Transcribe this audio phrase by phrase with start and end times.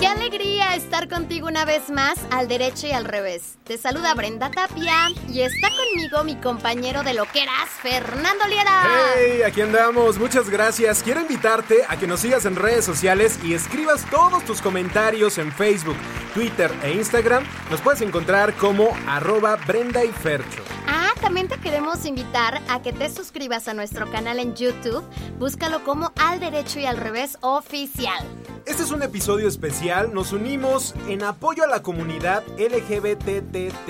[0.00, 3.58] Qué alegría estar contigo una vez más al derecho y al revés.
[3.64, 8.82] Te saluda Brenda Tapia y está conmigo mi compañero de lo que eras, Fernando Liera.
[9.14, 9.42] ¡Hey!
[9.42, 10.18] Aquí andamos.
[10.18, 11.02] Muchas gracias.
[11.02, 15.52] Quiero invitarte a que nos sigas en redes sociales y escribas todos tus comentarios en
[15.52, 15.96] Facebook,
[16.32, 17.44] Twitter e Instagram.
[17.70, 20.64] Nos puedes encontrar como arroba Brenda y Fercho.
[20.86, 25.04] Ah, también te queremos invitar a que te suscribas a nuestro canal en YouTube.
[25.38, 28.24] Búscalo como Al Derecho y al Revés Oficial.
[28.66, 30.14] Este es un episodio especial.
[30.14, 33.86] Nos unimos en apoyo a la comunidad LGBTTQA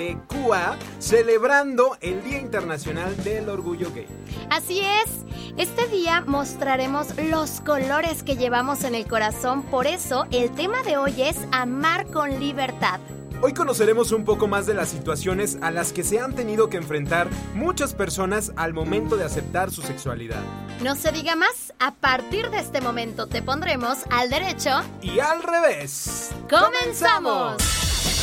[0.99, 4.07] celebrando el Día Internacional del Orgullo Gay.
[4.49, 5.25] Así es,
[5.57, 10.97] este día mostraremos los colores que llevamos en el corazón, por eso el tema de
[10.97, 12.99] hoy es amar con libertad.
[13.43, 16.77] Hoy conoceremos un poco más de las situaciones a las que se han tenido que
[16.77, 20.43] enfrentar muchas personas al momento de aceptar su sexualidad.
[20.83, 24.69] No se diga más, a partir de este momento te pondremos al derecho
[25.01, 26.29] Y al revés.
[26.47, 27.55] ¡Comenzamos!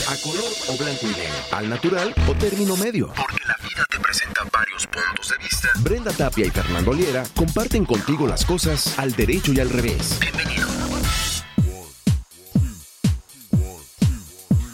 [0.09, 1.35] A color o blanco y negro.
[1.51, 3.09] Al natural o término medio.
[3.09, 5.69] Porque la vida te presenta varios puntos de vista.
[5.81, 10.17] Brenda Tapia y Fernando Liera comparten contigo las cosas al derecho y al revés.
[10.21, 10.69] Bienvenido.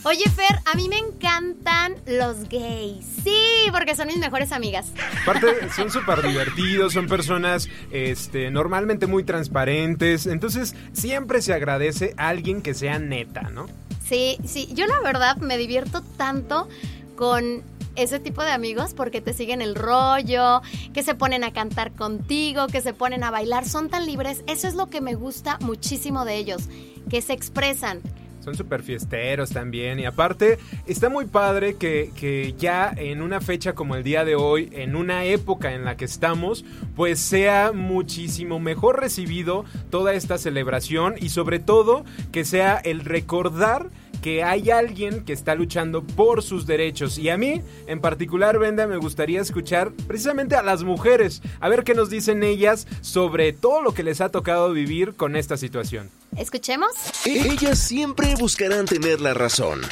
[0.07, 3.07] Oye, Fer, a mí me encantan los gays.
[3.25, 4.93] Sí, porque son mis mejores amigas.
[5.23, 10.27] Aparte, son súper divertidos, son personas este, normalmente muy transparentes.
[10.27, 13.67] Entonces, siempre se agradece a alguien que sea neta, ¿no?
[14.07, 16.69] Sí, sí, yo la verdad me divierto tanto
[17.17, 17.63] con
[17.97, 20.61] ese tipo de amigos porque te siguen el rollo,
[20.93, 24.45] que se ponen a cantar contigo, que se ponen a bailar, son tan libres.
[24.47, 26.69] Eso es lo que me gusta muchísimo de ellos,
[27.09, 28.03] que se expresan.
[28.45, 29.99] Son súper fiesteros también.
[29.99, 34.35] Y aparte, está muy padre que, que ya en una fecha como el día de
[34.35, 40.37] hoy, en una época en la que estamos, pues sea muchísimo mejor recibido toda esta
[40.37, 43.89] celebración y sobre todo que sea el recordar
[44.25, 47.19] que hay alguien que está luchando por sus derechos.
[47.19, 51.85] Y a mí, en particular, Brenda, me gustaría escuchar precisamente a las mujeres, a ver
[51.85, 56.09] qué nos dicen ellas sobre todo lo que les ha tocado vivir con esta situación.
[56.39, 56.89] ¿Escuchemos?
[57.27, 59.83] Ellas siempre buscarán tener la razón.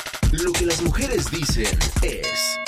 [0.42, 1.66] Lo que las mujeres dicen
[2.00, 2.58] es...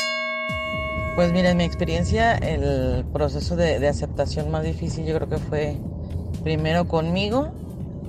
[1.14, 5.38] Pues mira, en mi experiencia, el proceso de, de aceptación más difícil yo creo que
[5.38, 5.78] fue
[6.42, 7.54] primero conmigo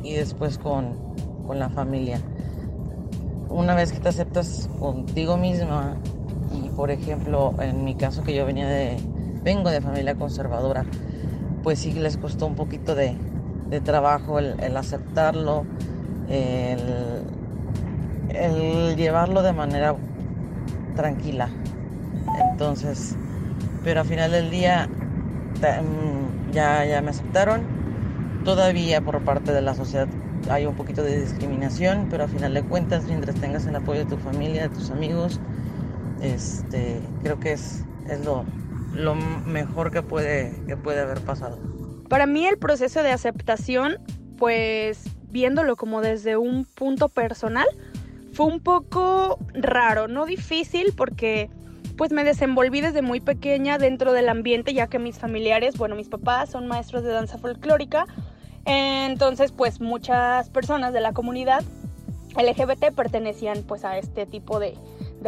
[0.04, 1.16] y después con,
[1.48, 2.22] con la familia.
[3.56, 5.96] Una vez que te aceptas contigo misma
[6.54, 8.98] y por ejemplo, en mi caso que yo venía de,
[9.44, 10.84] vengo de familia conservadora,
[11.64, 13.16] pues sí les costó un poquito de,
[13.70, 15.66] de trabajo el, aceptarlo,
[16.28, 17.24] el,
[18.28, 19.96] el llevarlo de manera
[20.98, 21.48] tranquila.
[22.52, 23.16] Entonces,
[23.86, 24.90] pero al final del día
[26.52, 27.62] ya, ya me aceptaron.
[28.44, 30.10] Todavía por parte de la sociedad
[30.50, 34.06] hay un poquito de discriminación, pero al final de cuentas, mientras tengas el apoyo de
[34.06, 35.40] tu familia, de tus amigos,
[36.22, 38.46] este, creo que es, es lo,
[38.94, 41.58] lo mejor que puede, que puede haber pasado.
[42.10, 43.98] Para mí el proceso de aceptación,
[44.38, 47.68] pues viéndolo como desde un punto personal,
[48.34, 51.50] fue un poco raro, no difícil porque
[51.98, 56.10] pues me desenvolví desde muy pequeña dentro del ambiente ya que mis familiares, bueno, mis
[56.10, 58.06] papás son maestros de danza folclórica,
[58.66, 61.64] entonces pues muchas personas de la comunidad
[62.36, 64.78] LGBT pertenecían pues a este tipo de,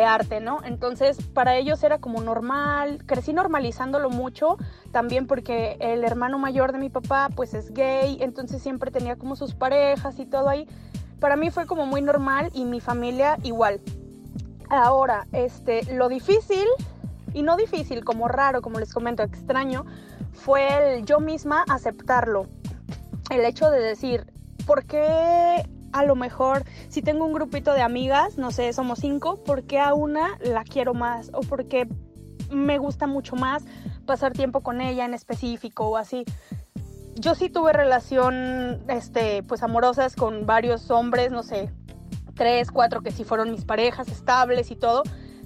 [0.06, 0.60] arte, ¿no?
[0.63, 4.57] Entonces para ellos era como normal, crecí normalizándolo mucho,
[4.92, 9.36] también porque el hermano mayor de mi papá pues es gay, entonces siempre tenía como
[9.36, 10.68] sus parejas y todo ahí.
[11.19, 13.81] Para mí fue como muy normal y mi familia igual.
[14.69, 16.68] Ahora, este, lo difícil
[17.33, 19.86] y no difícil, como raro, como les comento, extraño,
[20.33, 22.48] fue el yo misma aceptarlo.
[23.30, 24.32] El hecho de decir,
[24.66, 29.44] ¿por qué a lo mejor si tengo un grupito de amigas, no sé, somos cinco,
[29.44, 31.30] ¿por qué a una la quiero más?
[31.34, 31.88] ¿O por qué
[32.50, 33.64] me gusta mucho más
[34.06, 36.24] pasar tiempo con ella en específico o así?
[37.16, 41.72] Yo sí tuve relación, este, pues amorosas con varios hombres, no sé,
[42.36, 45.04] tres, cuatro que sí fueron mis parejas estables y todo,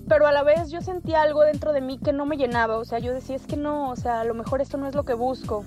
[0.07, 2.86] pero a la vez yo sentía algo dentro de mí que no me llenaba, o
[2.86, 5.04] sea, yo decía, es que no, o sea, a lo mejor esto no es lo
[5.04, 5.63] que busco,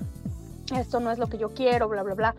[0.75, 2.35] esto no es lo que yo quiero, bla, bla, bla.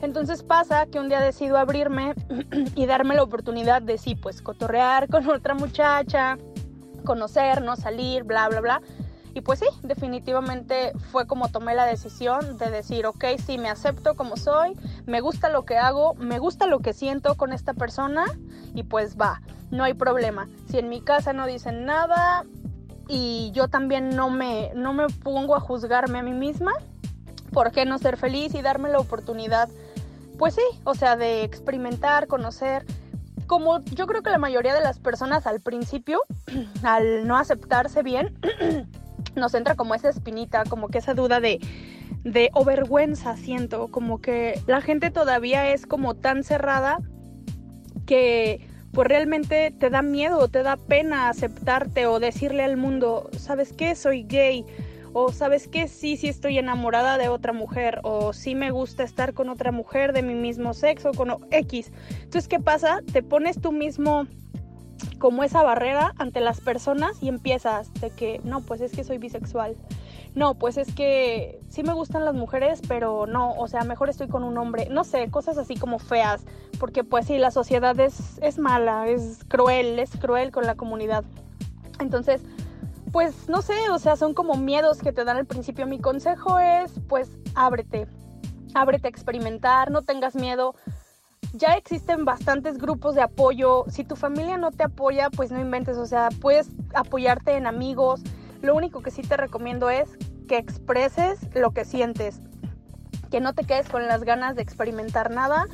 [0.00, 2.14] Entonces pasa que un día decido abrirme
[2.74, 6.38] y darme la oportunidad de sí, pues cotorrear con otra muchacha,
[7.04, 8.82] conocernos, salir, bla, bla, bla.
[9.34, 14.14] Y pues sí, definitivamente fue como tomé la decisión de decir, ok, sí, me acepto
[14.14, 14.72] como soy,
[15.06, 18.24] me gusta lo que hago, me gusta lo que siento con esta persona
[18.74, 20.48] y pues va, no hay problema.
[20.68, 22.44] Si en mi casa no dicen nada
[23.06, 26.72] y yo también no me, no me pongo a juzgarme a mí misma,
[27.52, 29.68] ¿por qué no ser feliz y darme la oportunidad?
[30.38, 32.84] Pues sí, o sea, de experimentar, conocer.
[33.46, 36.20] Como yo creo que la mayoría de las personas al principio,
[36.82, 38.38] al no aceptarse bien,
[39.34, 41.58] nos entra como esa espinita, como que esa duda de,
[42.24, 46.98] de o vergüenza, siento, como que la gente todavía es como tan cerrada
[48.06, 53.72] que pues realmente te da miedo, te da pena aceptarte o decirle al mundo, ¿sabes
[53.72, 53.94] qué?
[53.94, 54.64] Soy gay
[55.12, 59.34] o sabes que sí, sí estoy enamorada de otra mujer, o sí me gusta estar
[59.34, 61.92] con otra mujer de mi mismo sexo, con X.
[62.10, 63.00] Entonces, ¿qué pasa?
[63.12, 64.26] Te pones tú mismo
[65.18, 69.18] como esa barrera ante las personas y empiezas de que, no, pues es que soy
[69.18, 69.76] bisexual.
[70.34, 74.28] No, pues es que sí me gustan las mujeres, pero no, o sea, mejor estoy
[74.28, 74.88] con un hombre.
[74.90, 76.44] No sé, cosas así como feas,
[76.78, 81.24] porque pues sí, la sociedad es, es mala, es cruel, es cruel con la comunidad.
[81.98, 82.42] Entonces,
[83.12, 85.86] pues no sé, o sea, son como miedos que te dan al principio.
[85.86, 88.06] Mi consejo es, pues, ábrete,
[88.74, 90.74] ábrete a experimentar, no tengas miedo.
[91.52, 93.84] Ya existen bastantes grupos de apoyo.
[93.88, 98.22] Si tu familia no te apoya, pues no inventes, o sea, puedes apoyarte en amigos.
[98.60, 100.10] Lo único que sí te recomiendo es
[100.46, 102.40] que expreses lo que sientes,
[103.30, 105.66] que no te quedes con las ganas de experimentar nada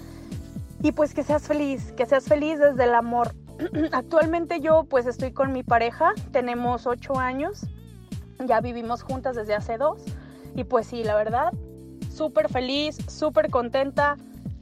[0.83, 3.35] y pues que seas feliz, que seas feliz desde el amor.
[3.93, 7.67] Actualmente yo pues estoy con mi pareja, tenemos ocho años,
[8.45, 10.01] ya vivimos juntas desde hace dos
[10.55, 11.53] y pues sí, la verdad,
[12.13, 14.17] súper feliz, súper contenta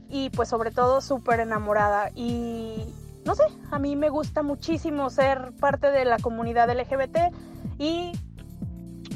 [0.09, 2.85] y pues sobre todo súper enamorada y
[3.25, 7.33] no sé, a mí me gusta muchísimo ser parte de la comunidad LGBT
[7.79, 8.11] y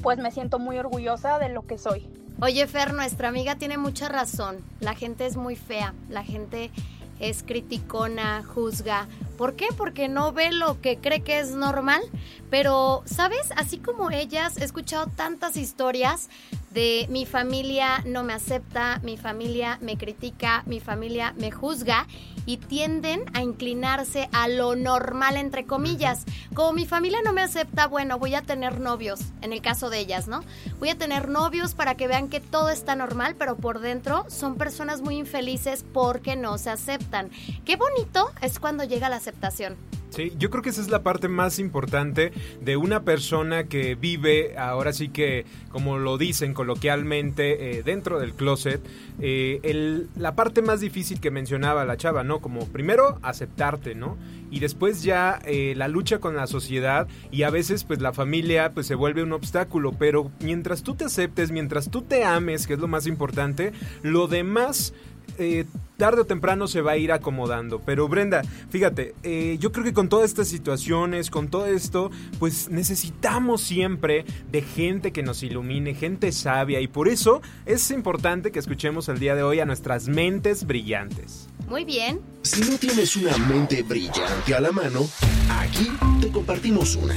[0.02, 2.10] pues me siento muy orgullosa de lo que soy.
[2.40, 6.72] Oye Fer, nuestra amiga tiene mucha razón, la gente es muy fea, la gente
[7.20, 9.08] es criticona, juzga.
[9.38, 9.68] ¿Por qué?
[9.76, 12.02] Porque no ve lo que cree que es normal.
[12.50, 13.50] Pero, ¿sabes?
[13.56, 16.30] Así como ellas, he escuchado tantas historias
[16.78, 22.06] de mi familia no me acepta, mi familia me critica, mi familia me juzga
[22.46, 26.26] y tienden a inclinarse a lo normal entre comillas.
[26.54, 30.00] Como mi familia no me acepta, bueno, voy a tener novios, en el caso de
[30.00, 30.44] ellas, ¿no?
[30.80, 34.56] Voy a tener novios para que vean que todo está normal, pero por dentro son
[34.56, 37.32] personas muy infelices porque no se aceptan.
[37.66, 39.20] Qué bonito es cuando llega la
[40.10, 42.32] Sí, yo creo que esa es la parte más importante
[42.62, 48.34] de una persona que vive, ahora sí que, como lo dicen coloquialmente, eh, dentro del
[48.34, 48.82] closet.
[49.20, 52.40] Eh, la parte más difícil que mencionaba la chava, ¿no?
[52.40, 54.18] Como primero aceptarte, ¿no?
[54.50, 58.72] Y después ya eh, la lucha con la sociedad y a veces pues la familia
[58.74, 62.74] pues se vuelve un obstáculo, pero mientras tú te aceptes, mientras tú te ames, que
[62.74, 63.74] es lo más importante,
[64.04, 64.94] lo demás
[65.38, 65.66] eh,
[65.98, 67.82] tarde o temprano se va a ir acomodando.
[67.86, 72.70] Pero Brenda, fíjate, eh, yo creo que con todas estas situaciones, con todo esto, pues
[72.70, 76.80] necesitamos siempre de gente que nos ilumine, gente sabia.
[76.80, 81.48] Y por eso es importante que escuchemos el día de hoy a nuestras mentes brillantes.
[81.68, 82.22] Muy bien.
[82.44, 85.08] Si no tienes una mente brillante a la mano,
[85.50, 85.90] aquí
[86.22, 87.16] te compartimos una.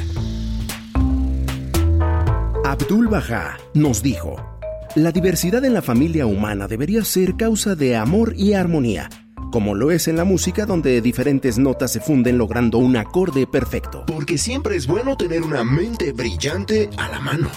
[2.64, 4.59] Abdul Baha nos dijo.
[4.96, 9.08] La diversidad en la familia humana debería ser causa de amor y armonía,
[9.52, 14.04] como lo es en la música donde diferentes notas se funden logrando un acorde perfecto.
[14.06, 17.50] Porque siempre es bueno tener una mente brillante a la mano.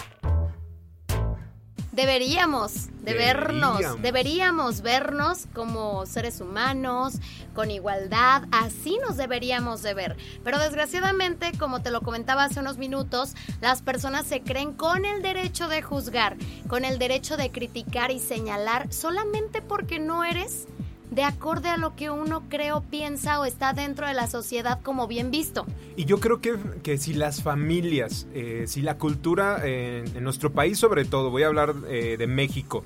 [1.94, 7.20] Deberíamos de vernos, deberíamos vernos como seres humanos,
[7.54, 10.16] con igualdad, así nos deberíamos de ver.
[10.42, 15.22] Pero desgraciadamente, como te lo comentaba hace unos minutos, las personas se creen con el
[15.22, 16.36] derecho de juzgar,
[16.66, 20.66] con el derecho de criticar y señalar solamente porque no eres
[21.14, 24.80] de acorde a lo que uno cree o piensa o está dentro de la sociedad
[24.82, 25.66] como bien visto.
[25.96, 30.52] Y yo creo que, que si las familias, eh, si la cultura eh, en nuestro
[30.52, 32.84] país sobre todo, voy a hablar eh, de México,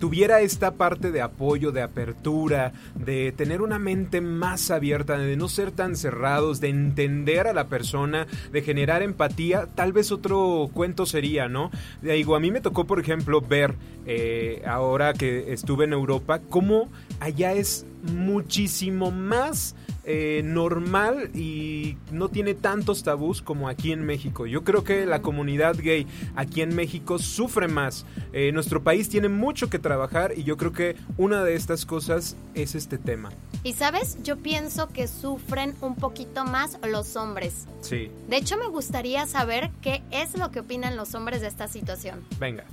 [0.00, 5.48] tuviera esta parte de apoyo, de apertura, de tener una mente más abierta, de no
[5.48, 11.06] ser tan cerrados, de entender a la persona, de generar empatía, tal vez otro cuento
[11.06, 11.70] sería, ¿no?
[12.00, 13.74] Digo, a mí me tocó, por ejemplo, ver
[14.06, 16.88] eh, ahora que estuve en Europa, cómo
[17.20, 24.46] allá es muchísimo más eh, normal y no tiene tantos tabús como aquí en México.
[24.46, 28.06] Yo creo que la comunidad gay aquí en México sufre más.
[28.32, 32.36] Eh, nuestro país tiene mucho que trabajar y yo creo que una de estas cosas
[32.54, 33.30] es este tema.
[33.62, 37.66] Y sabes, yo pienso que sufren un poquito más los hombres.
[37.82, 38.10] Sí.
[38.28, 42.24] De hecho, me gustaría saber qué es lo que opinan los hombres de esta situación.
[42.38, 42.64] Venga.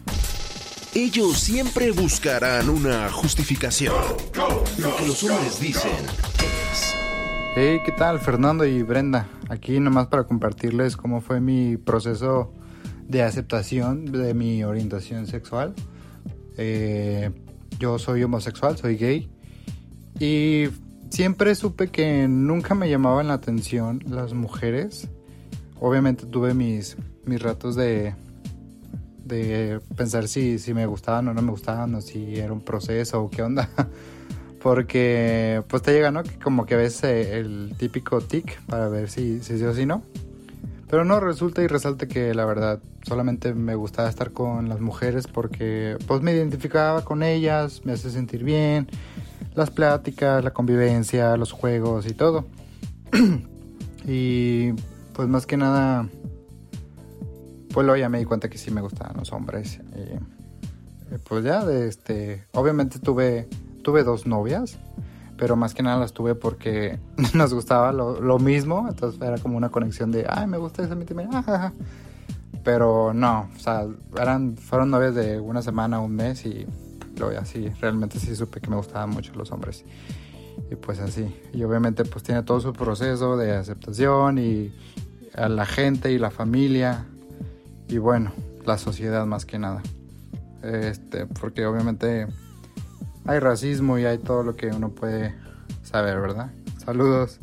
[0.93, 3.93] Ellos siempre buscarán una justificación.
[4.77, 5.91] Lo que los hombres dicen
[6.71, 6.96] es...
[7.59, 8.19] Hey, ¿qué tal?
[8.19, 9.27] Fernando y Brenda.
[9.49, 12.53] Aquí nomás para compartirles cómo fue mi proceso
[13.07, 15.73] de aceptación de mi orientación sexual.
[16.55, 17.31] Eh,
[17.79, 19.31] yo soy homosexual, soy gay.
[20.19, 20.65] Y
[21.09, 25.07] siempre supe que nunca me llamaban la atención las mujeres.
[25.79, 26.95] Obviamente tuve mis,
[27.25, 28.13] mis ratos de,
[29.25, 33.19] de pensar si, si me gustaban o no me gustaban, o si era un proceso
[33.19, 33.67] o qué onda.
[34.67, 36.23] Porque pues te llega, ¿no?
[36.43, 40.03] Como que ves eh, el típico tic para ver si, si o si no.
[40.89, 45.25] Pero no, resulta y resalta que la verdad solamente me gustaba estar con las mujeres
[45.25, 48.89] porque pues me identificaba con ellas, me hace sentir bien,
[49.55, 52.43] las pláticas, la convivencia, los juegos y todo.
[54.05, 54.73] y
[55.13, 56.09] pues más que nada,
[57.73, 59.79] pues luego ya me di cuenta que sí me gustaban los hombres.
[59.95, 63.47] Y, pues ya, este, obviamente tuve,
[63.87, 64.77] tuve dos novias,
[65.37, 66.99] pero más que nada las tuve porque
[67.33, 70.93] nos gustaba lo, lo mismo, entonces era como una conexión de, ay, me gusta esa
[70.93, 71.71] mí también, ajaja.
[72.65, 73.87] Pero no, o sea,
[74.19, 76.67] eran, fueron novias de una semana, un mes y
[77.17, 79.85] luego ya sí, realmente sí supe que me gustaban mucho los hombres.
[80.69, 84.73] Y pues así, y obviamente pues tiene todo su proceso de aceptación y
[85.33, 87.05] a la gente y la familia
[87.87, 88.33] y bueno,
[88.65, 89.81] la sociedad más que nada.
[90.61, 92.27] Este, porque obviamente
[93.27, 95.35] hay racismo y hay todo lo que uno puede
[95.83, 96.49] saber, ¿verdad?
[96.83, 97.39] Saludos.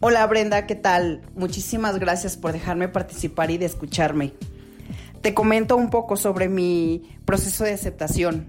[0.00, 1.22] Hola Brenda, ¿qué tal?
[1.34, 4.34] Muchísimas gracias por dejarme participar y de escucharme.
[5.22, 8.46] Te comento un poco sobre mi proceso de aceptación.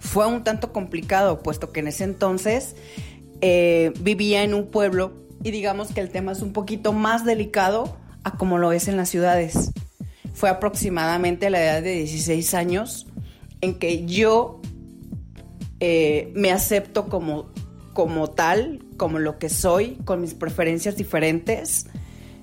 [0.00, 2.74] Fue un tanto complicado, puesto que en ese entonces
[3.42, 5.12] eh, vivía en un pueblo
[5.44, 8.96] y digamos que el tema es un poquito más delicado a como lo es en
[8.96, 9.72] las ciudades.
[10.32, 13.06] Fue aproximadamente la edad de 16 años
[13.60, 14.60] en que yo
[15.84, 17.50] eh, me acepto como,
[17.92, 21.86] como tal, como lo que soy, con mis preferencias diferentes,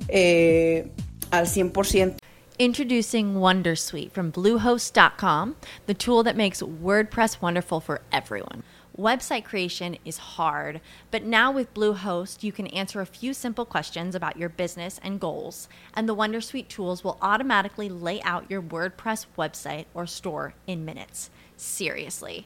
[0.09, 0.91] eh,
[1.31, 2.17] al 100%.
[2.57, 5.55] Introducing Wondersuite from Bluehost.com,
[5.85, 8.63] the tool that makes WordPress wonderful for everyone.
[8.97, 14.15] Website creation is hard, but now with Bluehost, you can answer a few simple questions
[14.15, 19.27] about your business and goals, and the Wondersuite tools will automatically lay out your WordPress
[19.37, 21.29] website or store in minutes.
[21.55, 22.45] Seriously.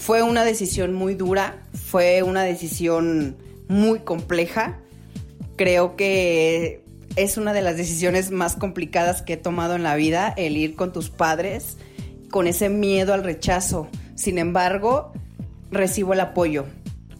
[0.00, 3.36] Fue una decisión muy dura, fue una decisión
[3.68, 4.80] muy compleja.
[5.56, 6.82] Creo que
[7.16, 10.74] es una de las decisiones más complicadas que he tomado en la vida, el ir
[10.74, 11.76] con tus padres
[12.30, 13.88] con ese miedo al rechazo.
[14.14, 15.12] Sin embargo,
[15.70, 16.64] recibo el apoyo.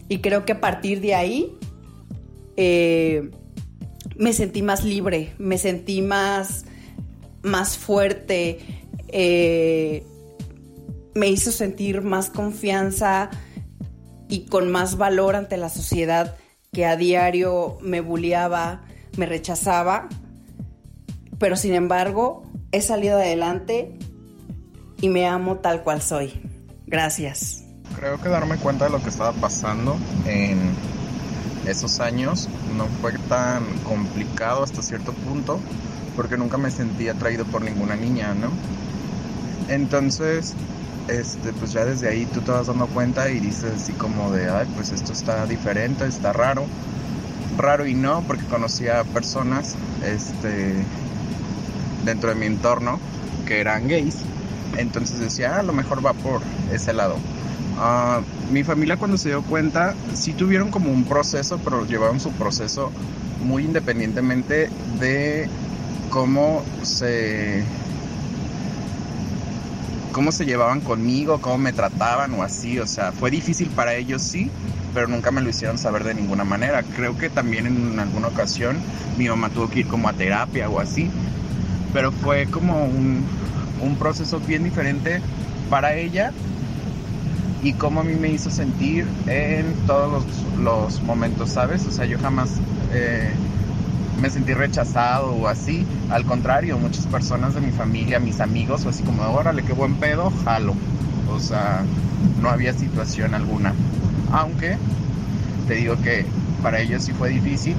[0.09, 1.55] Y creo que a partir de ahí
[2.57, 3.29] eh,
[4.15, 6.65] me sentí más libre, me sentí más,
[7.43, 8.57] más fuerte.
[9.09, 10.03] Eh,
[11.13, 13.29] me hizo sentir más confianza
[14.29, 16.35] y con más valor ante la sociedad
[16.71, 18.83] que a diario me bulleaba,
[19.17, 20.07] me rechazaba,
[21.37, 23.97] pero sin embargo he salido adelante
[25.01, 26.41] y me amo tal cual soy.
[26.87, 27.65] Gracias.
[27.97, 30.59] Creo que darme cuenta de lo que estaba pasando en
[31.67, 35.59] esos años no fue tan complicado hasta cierto punto
[36.15, 38.49] porque nunca me sentí atraído por ninguna niña, ¿no?
[39.67, 40.53] Entonces,
[41.11, 44.49] este, pues ya desde ahí tú te vas dando cuenta y dices así como de,
[44.49, 46.65] ay, pues esto está diferente, está raro.
[47.57, 49.75] Raro y no, porque conocía personas
[50.05, 50.73] este,
[52.05, 52.99] dentro de mi entorno
[53.45, 54.17] que eran gays.
[54.77, 56.41] Entonces decía, ah, a lo mejor va por
[56.71, 57.17] ese lado.
[57.77, 62.31] Ah, mi familia cuando se dio cuenta, sí tuvieron como un proceso, pero llevaron su
[62.31, 62.91] proceso
[63.43, 65.49] muy independientemente de
[66.09, 67.63] cómo se
[70.11, 74.21] cómo se llevaban conmigo, cómo me trataban o así, o sea, fue difícil para ellos
[74.21, 74.49] sí,
[74.93, 76.83] pero nunca me lo hicieron saber de ninguna manera.
[76.83, 78.77] Creo que también en alguna ocasión
[79.17, 81.09] mi mamá tuvo que ir como a terapia o así,
[81.93, 83.25] pero fue como un,
[83.81, 85.21] un proceso bien diferente
[85.69, 86.31] para ella
[87.63, 90.23] y cómo a mí me hizo sentir en todos
[90.59, 91.85] los, momentos, ¿sabes?
[91.85, 92.49] O sea, yo jamás
[92.93, 93.31] eh,
[94.19, 95.85] me sentí rechazado o así.
[96.09, 99.95] Al contrario, muchas personas de mi familia, mis amigos, o así como, órale, qué buen
[99.95, 100.73] pedo, jalo.
[101.29, 101.83] O sea,
[102.41, 103.73] no había situación alguna.
[104.31, 104.77] Aunque
[105.67, 106.25] te digo que
[106.61, 107.75] para ellos sí fue difícil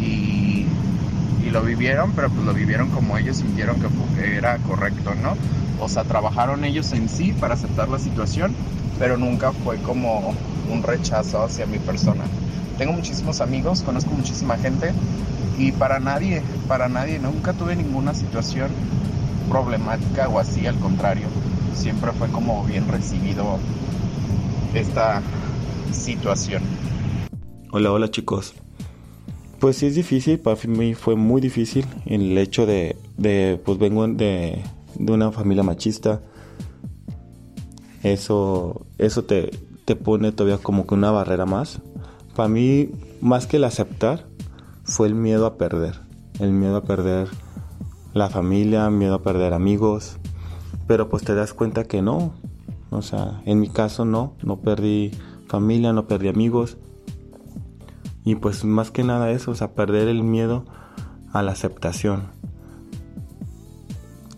[0.00, 0.66] y,
[1.44, 3.88] y lo vivieron, pero pues lo vivieron como ellos sintieron que,
[4.20, 5.36] que era correcto, ¿no?
[5.80, 8.54] O sea, trabajaron ellos en sí para aceptar la situación,
[8.98, 10.34] pero nunca fue como
[10.70, 12.24] un rechazo hacia mi persona.
[12.78, 14.92] Tengo muchísimos amigos, conozco muchísima gente
[15.58, 18.70] y para nadie, para nadie, nunca tuve ninguna situación
[19.48, 21.26] problemática o así, al contrario,
[21.74, 23.58] siempre fue como bien recibido
[24.74, 25.22] esta
[25.90, 26.62] situación.
[27.72, 28.54] Hola, hola chicos.
[29.58, 34.06] Pues sí es difícil, para mí fue muy difícil el hecho de, de pues vengo
[34.06, 34.62] de,
[34.94, 36.20] de una familia machista.
[38.04, 39.50] Eso, eso te,
[39.84, 41.80] te pone todavía como que una barrera más.
[42.38, 42.90] Para mí,
[43.20, 44.24] más que el aceptar,
[44.84, 46.02] fue el miedo a perder.
[46.38, 47.26] El miedo a perder
[48.14, 50.18] la familia, miedo a perder amigos.
[50.86, 52.32] Pero pues te das cuenta que no.
[52.90, 54.34] O sea, en mi caso no.
[54.44, 55.10] No perdí
[55.48, 56.76] familia, no perdí amigos.
[58.24, 60.64] Y pues más que nada eso, o sea, perder el miedo
[61.32, 62.28] a la aceptación.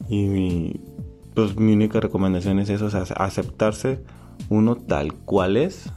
[0.08, 0.80] Y
[1.34, 4.02] pues mi única recomendación es eso, o sea, aceptarse
[4.48, 5.92] uno tal cual es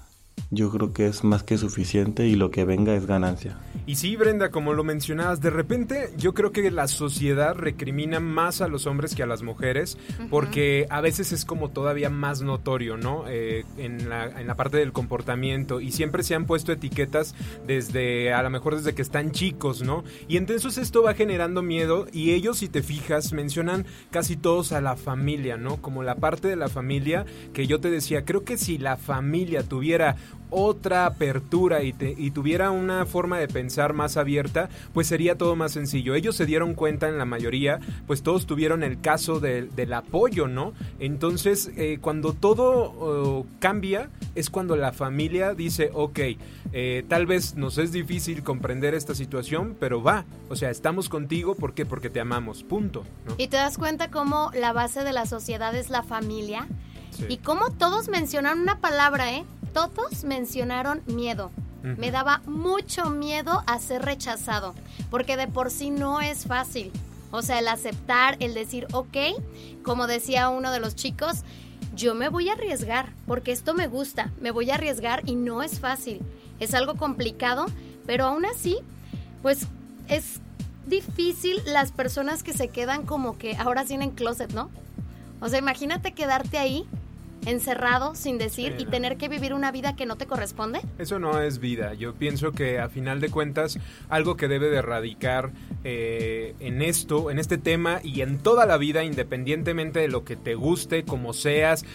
[0.53, 3.57] yo creo que es más que suficiente y lo que venga es ganancia.
[3.85, 8.61] Y sí, Brenda, como lo mencionabas, de repente yo creo que la sociedad recrimina más
[8.61, 9.97] a los hombres que a las mujeres,
[10.29, 13.25] porque a veces es como todavía más notorio, ¿no?
[13.27, 17.35] Eh, en, la, en la parte del comportamiento, y siempre se han puesto etiquetas
[17.67, 20.03] desde, a lo mejor desde que están chicos, ¿no?
[20.27, 24.81] Y entonces esto va generando miedo, y ellos, si te fijas, mencionan casi todos a
[24.81, 25.81] la familia, ¿no?
[25.81, 29.63] Como la parte de la familia que yo te decía, creo que si la familia
[29.63, 30.15] tuviera
[30.53, 35.71] otra apertura y, y, tuviera una forma de pensar más abierta, pues sería todo más
[35.71, 36.15] sencillo.
[36.15, 40.73] Ellos se dieron cuenta en la mayoría, pues todos tuvieron el caso del apoyo, ¿no?
[40.99, 46.19] Entonces, eh, cuando todo cambia, es cuando la familia dice, ok,
[46.71, 51.55] eh, tal vez nos es difícil comprender esta situación, pero va, o sea, estamos contigo,
[51.55, 51.85] ¿por qué?
[51.85, 53.03] Porque te amamos, punto.
[53.37, 56.67] Y te das cuenta cómo la base de la sociedad es la familia.
[57.29, 59.45] Y cómo todos mencionan una palabra, ¿eh?
[59.73, 61.51] Todos mencionaron miedo.
[61.83, 64.73] Me daba mucho miedo a ser rechazado,
[65.09, 66.93] porque de por sí no es fácil.
[67.29, 69.17] O sea, el aceptar, el decir, ok,
[69.83, 71.43] como decía uno de los chicos,
[71.93, 75.61] yo me voy a arriesgar, porque esto me gusta, me voy a arriesgar y no
[75.61, 76.21] es fácil.
[76.61, 77.65] Es algo complicado,
[78.05, 78.77] pero aún así,
[79.41, 79.67] pues
[80.07, 80.39] es
[80.85, 84.69] difícil las personas que se quedan como que ahora sí en closet, ¿no?
[85.41, 86.87] O sea, imagínate quedarte ahí
[87.45, 90.81] encerrado sin decir y tener que vivir una vida que no te corresponde?
[90.97, 91.93] Eso no es vida.
[91.93, 93.79] Yo pienso que a final de cuentas
[94.09, 95.51] algo que debe de erradicar
[95.83, 100.35] eh, en esto, en este tema y en toda la vida, independientemente de lo que
[100.35, 101.85] te guste, como seas,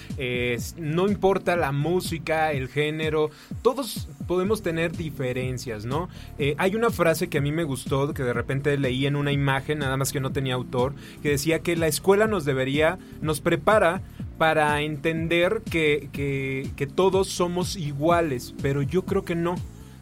[0.77, 3.31] no importa la música, el género,
[3.63, 6.09] todos podemos tener diferencias, ¿no?
[6.39, 9.33] Eh, hay una frase que a mí me gustó, que de repente leí en una
[9.33, 13.41] imagen, nada más que no tenía autor, que decía que la escuela nos debería, nos
[13.41, 14.03] prepara
[14.39, 19.57] para entender que, que, todos somos iguales, pero yo creo que no.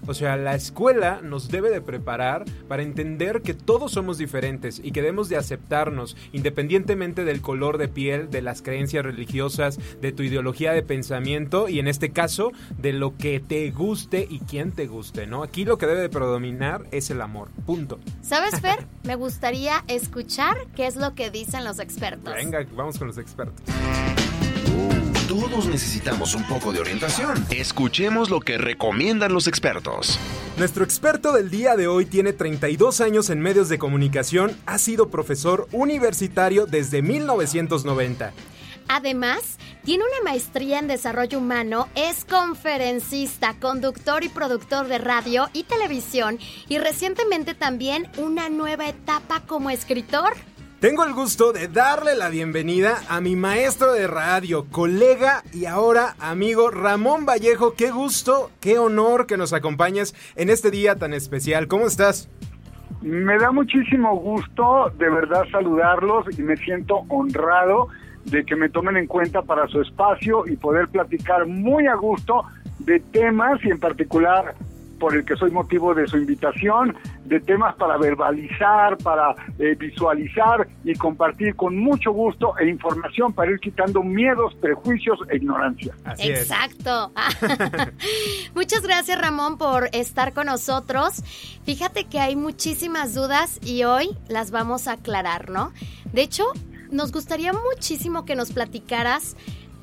[0.07, 4.92] O sea, la escuela nos debe de preparar para entender que todos somos diferentes y
[4.92, 10.22] que debemos de aceptarnos independientemente del color de piel, de las creencias religiosas, de tu
[10.22, 14.87] ideología de pensamiento y en este caso de lo que te guste y quién te
[14.87, 15.42] guste, ¿no?
[15.42, 17.49] Aquí lo que debe de predominar es el amor.
[17.64, 17.99] Punto.
[18.22, 18.87] ¿Sabes, Fer?
[19.03, 22.35] Me gustaría escuchar qué es lo que dicen los expertos.
[22.35, 23.64] Venga, vamos con los expertos.
[25.28, 27.44] Todos necesitamos un poco de orientación.
[27.50, 30.20] Escuchemos lo que recomiendan los expertos.
[30.56, 35.08] Nuestro experto del día de hoy tiene 32 años en medios de comunicación, ha sido
[35.08, 38.32] profesor universitario desde 1990.
[38.86, 45.64] Además, tiene una maestría en desarrollo humano, es conferencista, conductor y productor de radio y
[45.64, 50.34] televisión y recientemente también una nueva etapa como escritor.
[50.80, 56.16] Tengo el gusto de darle la bienvenida a mi maestro de radio, colega y ahora
[56.20, 57.72] amigo Ramón Vallejo.
[57.74, 61.66] Qué gusto, qué honor que nos acompañes en este día tan especial.
[61.66, 62.28] ¿Cómo estás?
[63.00, 67.88] Me da muchísimo gusto de verdad saludarlos y me siento honrado
[68.26, 72.44] de que me tomen en cuenta para su espacio y poder platicar muy a gusto
[72.80, 74.54] de temas y en particular
[74.98, 80.66] por el que soy motivo de su invitación, de temas para verbalizar, para eh, visualizar
[80.85, 85.94] y compartir con mucho gusto e información para ir quitando miedos, prejuicios e ignorancia.
[86.18, 87.12] Exacto.
[88.54, 91.22] Muchas gracias Ramón por estar con nosotros.
[91.64, 95.72] Fíjate que hay muchísimas dudas y hoy las vamos a aclarar, ¿no?
[96.12, 96.44] De hecho,
[96.90, 99.37] nos gustaría muchísimo que nos platicaras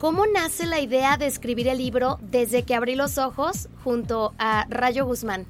[0.04, 4.66] ¿Cómo nace la idea de escribir el libro desde que abrí los ojos junto a
[4.70, 5.46] Rayo Guzmán?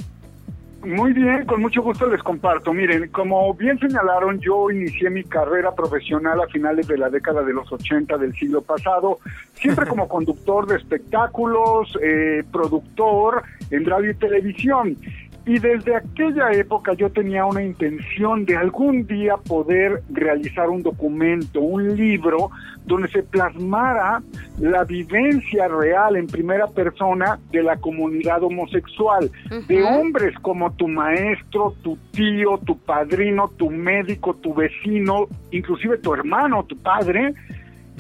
[0.86, 2.72] Muy bien, con mucho gusto les comparto.
[2.72, 7.52] Miren, como bien señalaron, yo inicié mi carrera profesional a finales de la década de
[7.52, 9.18] los 80 del siglo pasado,
[9.56, 14.98] siempre como conductor de espectáculos, eh, productor en radio y televisión.
[15.46, 21.60] Y desde aquella época yo tenía una intención de algún día poder realizar un documento,
[21.60, 22.50] un libro,
[22.86, 24.22] donde se plasmara
[24.60, 29.30] la vivencia real en primera persona de la comunidad homosexual,
[29.68, 36.14] de hombres como tu maestro, tu tío, tu padrino, tu médico, tu vecino, inclusive tu
[36.14, 37.34] hermano, tu padre,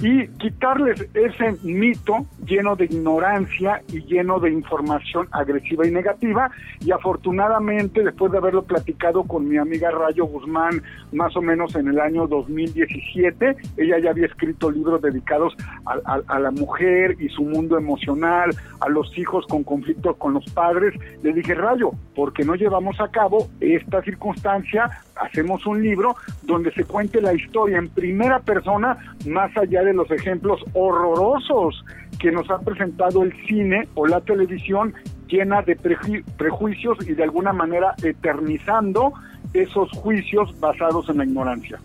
[0.01, 6.49] y quitarles ese mito lleno de ignorancia y lleno de información agresiva y negativa.
[6.81, 11.87] Y afortunadamente, después de haberlo platicado con mi amiga Rayo Guzmán, más o menos en
[11.87, 15.53] el año 2017, ella ya había escrito libros dedicados
[15.85, 20.93] a, la mujer y su mundo emocional, a los hijos con conflictos con los padres.
[21.21, 24.89] Le dije, Rayo, ¿por qué no llevamos a cabo esta circunstancia?
[25.15, 28.97] Hacemos un libro donde se cuente la historia en primera persona,
[29.27, 31.83] más allá de los ejemplos horrorosos
[32.19, 34.93] que nos ha presentado el cine o la televisión
[35.33, 39.13] llena de prejuicios y de alguna manera eternizando
[39.53, 41.79] esos juicios basados en la ignorancia.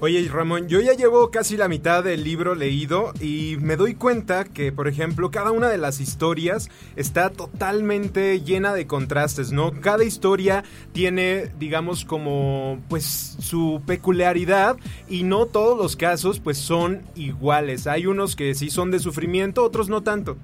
[0.00, 4.44] Oye, Ramón, yo ya llevo casi la mitad del libro leído y me doy cuenta
[4.44, 9.72] que, por ejemplo, cada una de las historias está totalmente llena de contrastes, ¿no?
[9.80, 13.04] Cada historia tiene, digamos, como, pues,
[13.38, 14.76] su peculiaridad
[15.08, 17.86] y no todos los casos, pues, son iguales.
[17.86, 20.36] Hay unos que sí son de sufrimiento, otros no tanto.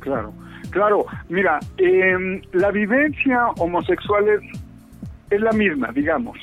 [0.00, 0.32] Claro,
[0.70, 1.06] claro.
[1.28, 4.66] Mira, em, la vivencia homosexual es
[5.30, 6.38] es la misma, digamos.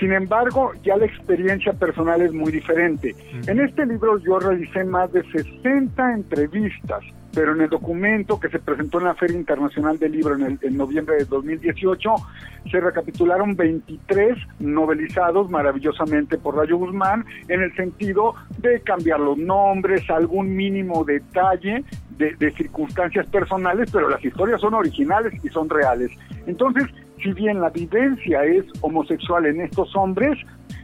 [0.00, 3.14] Sin embargo, ya la experiencia personal es muy diferente.
[3.46, 8.58] En este libro yo realicé más de 60 entrevistas, pero en el documento que se
[8.58, 12.14] presentó en la Feria Internacional del Libro en, el, noviembre de 2018
[12.70, 20.08] se recapitularon 23 novelizados maravillosamente por Rayo Guzmán en el sentido de cambiar los nombres,
[20.08, 21.84] algún mínimo detalle
[22.16, 26.10] de, de circunstancias personales, pero las historias son originales y son reales.
[26.46, 26.86] Entonces,
[27.22, 30.38] si bien la vivencia es homosexual en estos hombres,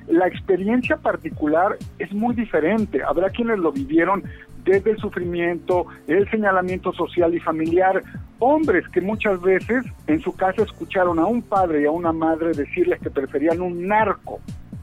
[0.08, 3.02] la experiencia particular es muy diferente.
[3.02, 4.22] Habrá quienes lo vivieron
[4.64, 8.02] desde el sufrimiento, el señalamiento social y familiar,
[8.38, 12.52] hombres que muchas veces en su casa escucharon a un padre y a una madre
[12.52, 14.40] decirles que preferían un narco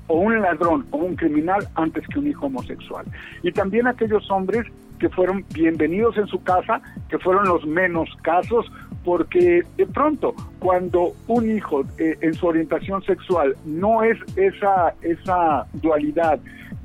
[0.08, 3.06] o un ladrón o un criminal antes que un hijo homosexual.
[3.44, 4.66] Y también aquellos hombres
[5.04, 8.72] que fueron bienvenidos en su casa, que fueron los menos casos,
[9.04, 15.68] porque de pronto cuando un hijo eh, en su orientación sexual no es esa, esa
[15.74, 16.40] dualidad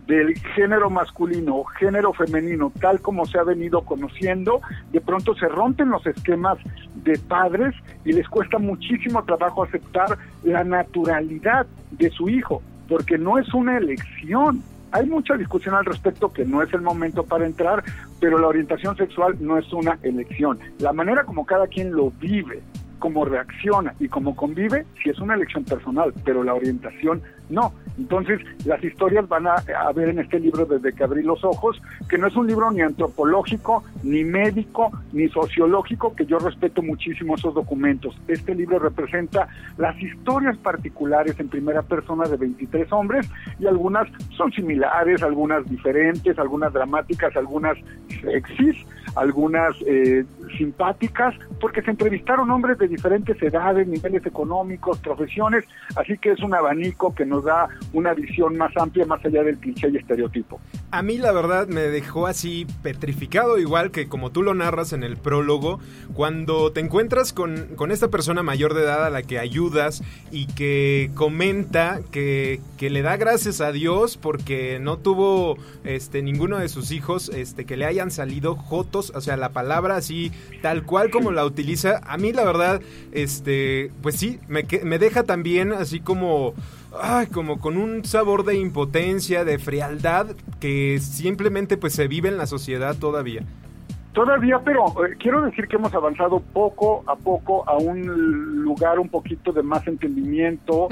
[0.08, 5.46] del género masculino o género femenino tal como se ha venido conociendo, de pronto se
[5.46, 6.58] rompen los esquemas
[7.04, 7.72] de padres
[8.04, 13.78] y les cuesta muchísimo trabajo aceptar la naturalidad de su hijo, porque no es una
[13.78, 14.60] elección,
[14.92, 17.84] hay mucha discusión al respecto que no es el momento para entrar,
[18.20, 20.58] pero la orientación sexual no es una elección.
[20.78, 22.62] La manera como cada quien lo vive
[22.98, 27.72] cómo reacciona y cómo convive, si es una elección personal, pero la orientación no.
[27.98, 31.82] Entonces, las historias van a, a, ver en este libro desde que abrí los ojos,
[32.08, 37.34] que no es un libro ni antropológico, ni médico, ni sociológico, que yo respeto muchísimo
[37.34, 38.16] esos documentos.
[38.28, 44.52] Este libro representa las historias particulares en primera persona de 23 hombres y algunas son
[44.52, 47.76] similares, algunas diferentes, algunas dramáticas, algunas
[48.22, 48.76] sexys,
[49.16, 50.24] algunas eh,
[50.56, 55.64] simpáticas, porque se entrevistaron hombres de diferentes edades, niveles económicos, profesiones,
[55.96, 59.58] así que es un abanico que nos da una visión más amplia, más allá del
[59.58, 60.60] cliché y estereotipo.
[60.90, 65.02] A mí la verdad me dejó así petrificado, igual que como tú lo narras en
[65.02, 65.80] el prólogo,
[66.14, 70.46] cuando te encuentras con, con esta persona mayor de edad a la que ayudas y
[70.46, 76.68] que comenta que, que le da gracias a Dios porque no tuvo este ninguno de
[76.68, 81.10] sus hijos este que le hayan salido jotos, o sea, la palabra así tal cual
[81.10, 82.80] como la utiliza, a mí la verdad
[83.12, 86.54] este pues sí, me, me deja también así como
[87.00, 90.28] ay, como con un sabor de impotencia, de frialdad
[90.60, 93.42] que simplemente pues se vive en la sociedad todavía.
[94.12, 99.08] Todavía, pero eh, quiero decir que hemos avanzado poco a poco a un lugar un
[99.08, 100.88] poquito de más entendimiento,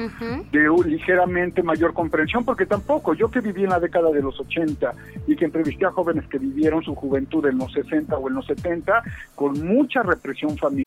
[0.53, 4.39] de un, ligeramente mayor comprensión, porque tampoco, yo que viví en la década de los
[4.39, 4.93] 80
[5.27, 8.47] y que entrevisté a jóvenes que vivieron su juventud en los 60 o en los
[8.47, 9.03] 70,
[9.35, 10.87] con mucha represión familiar.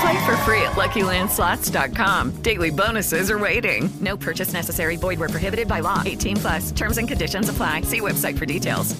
[0.00, 2.42] Play for free at LuckyLandSlots.com.
[2.42, 3.88] Daily bonuses are waiting.
[4.00, 4.96] No purchase necessary.
[4.96, 6.02] Void where prohibited by law.
[6.04, 6.72] 18 plus.
[6.72, 7.82] Terms and conditions apply.
[7.82, 8.94] See website for details.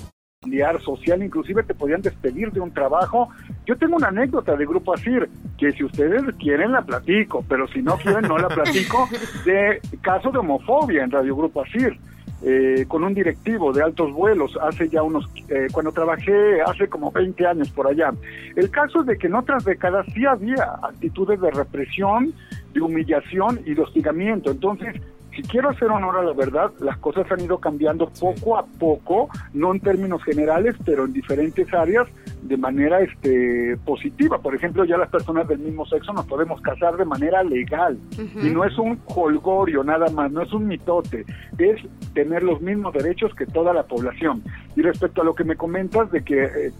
[0.84, 3.28] social, inclusive te podían despedir de un trabajo.
[3.66, 5.28] Yo tengo una anécdota de Grupo Asir,
[5.58, 9.08] que si ustedes quieren la platico, pero si no quieren no la platico,
[9.44, 11.98] de caso de homofobia en Radio Grupo Asir.
[12.48, 17.10] Eh, con un directivo de altos vuelos hace ya unos, eh, cuando trabajé hace como
[17.10, 18.12] 20 años por allá.
[18.54, 22.32] El caso es de que en otras décadas sí había actitudes de represión,
[22.72, 24.52] de humillación y de hostigamiento.
[24.52, 24.94] Entonces,
[25.36, 29.28] si quiero hacer honor a la verdad, las cosas han ido cambiando poco a poco,
[29.52, 32.08] no en términos generales, pero en diferentes áreas
[32.42, 34.38] de manera este positiva.
[34.38, 38.48] Por ejemplo, ya las personas del mismo sexo nos podemos casar de manera legal y
[38.48, 41.26] no es un holgorio nada más, no es un mitote,
[41.58, 41.80] es
[42.14, 44.42] tener los mismos derechos que toda la población.
[44.74, 46.72] Y respecto a lo que me comentas de que eh,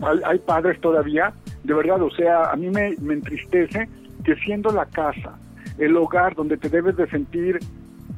[0.00, 1.32] hay, hay padres todavía,
[1.64, 3.88] de verdad, o sea, a mí me, me entristece
[4.24, 5.36] que siendo la casa,
[5.78, 7.58] el hogar donde te debes de sentir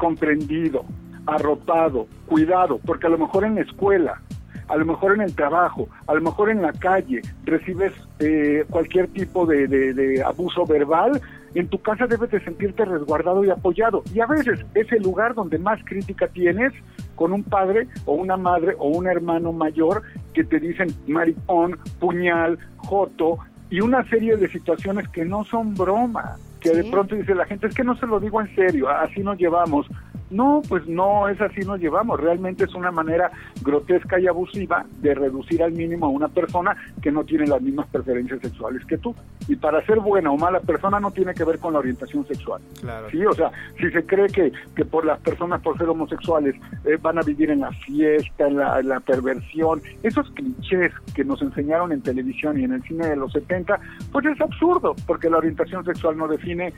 [0.00, 0.86] comprendido,
[1.26, 4.22] arropado, cuidado, porque a lo mejor en la escuela,
[4.66, 9.08] a lo mejor en el trabajo, a lo mejor en la calle recibes eh, cualquier
[9.08, 11.20] tipo de, abuso verbal,
[11.54, 14.02] en tu casa debes de sentirte resguardado y apoyado.
[14.14, 16.72] Y a veces es el lugar donde más crítica tienes
[17.14, 22.58] con un padre o una madre o un hermano mayor que te dicen maricón, puñal,
[22.76, 27.46] joto y una serie de situaciones que no son broma que de pronto dice la
[27.46, 29.86] gente, es que no se lo digo en serio, así nos llevamos.
[30.30, 32.20] No, pues no es así nos llevamos.
[32.20, 33.30] Realmente es una manera
[33.62, 37.86] grotesca y abusiva de reducir al mínimo a una persona que no tiene las mismas
[37.88, 39.14] preferencias sexuales que tú.
[39.48, 42.62] Y para ser buena o mala persona no tiene que ver con la orientación sexual.
[42.80, 43.10] Claro.
[43.10, 46.96] Sí, o sea, si se cree que, que por las personas por ser homosexuales eh,
[47.00, 51.42] van a vivir en la fiesta, en la, en la perversión, esos clichés que nos
[51.42, 53.78] enseñaron en televisión y en el cine de los 70,
[54.12, 56.72] pues es absurdo, porque la orientación sexual no define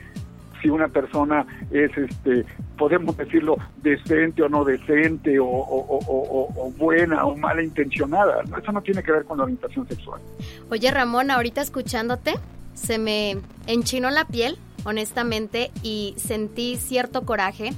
[0.63, 2.45] si una persona es, este,
[2.77, 8.41] podemos decirlo, decente o no decente, o, o- buena o mala intencionada.
[8.59, 10.19] Eso no tiene que ver con la orientación sexual.
[10.71, 12.33] Oye, Ramón, ahorita escuchándote,
[12.73, 17.73] se me enchinó la piel, honestamente, y sentí cierto coraje,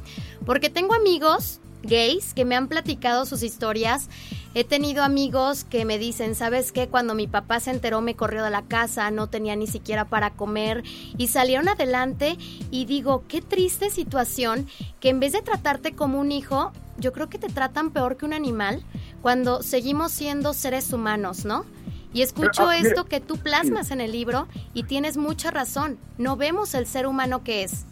[0.46, 4.10] porque tengo amigos gays que me han platicado sus historias.
[4.58, 6.88] He tenido amigos que me dicen, ¿sabes qué?
[6.88, 10.30] Cuando mi papá se enteró me corrió de la casa, no tenía ni siquiera para
[10.32, 10.82] comer
[11.18, 12.38] y salieron adelante
[12.72, 14.66] y digo, qué triste situación
[15.02, 18.24] que en vez de tratarte como un hijo, yo creo que te tratan peor que
[18.24, 18.82] un animal
[19.22, 21.66] cuando seguimos siendo seres humanos, ¿no?
[22.14, 26.00] Y escucho ah, mire, esto que tú plasmas en el libro y tienes mucha razón.
[26.18, 27.86] No vemos el ser humano que es.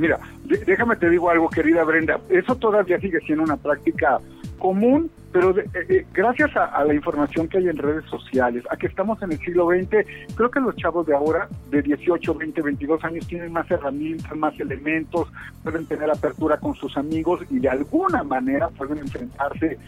[0.00, 0.18] Mira,
[0.66, 2.18] déjame te digo algo, querida Brenda.
[2.30, 4.18] Eso todavía sigue siendo una práctica
[4.58, 8.64] común, pero de- eh, eh, gracias a, a la información que hay en redes sociales,
[8.70, 12.34] a que estamos en el siglo XX, creo que los chavos de ahora, de 18,
[12.34, 15.28] 20, 22 años, tienen más herramientas, más elementos,
[15.62, 19.78] pueden tener apertura con sus amigos y de alguna manera pueden enfrentarse,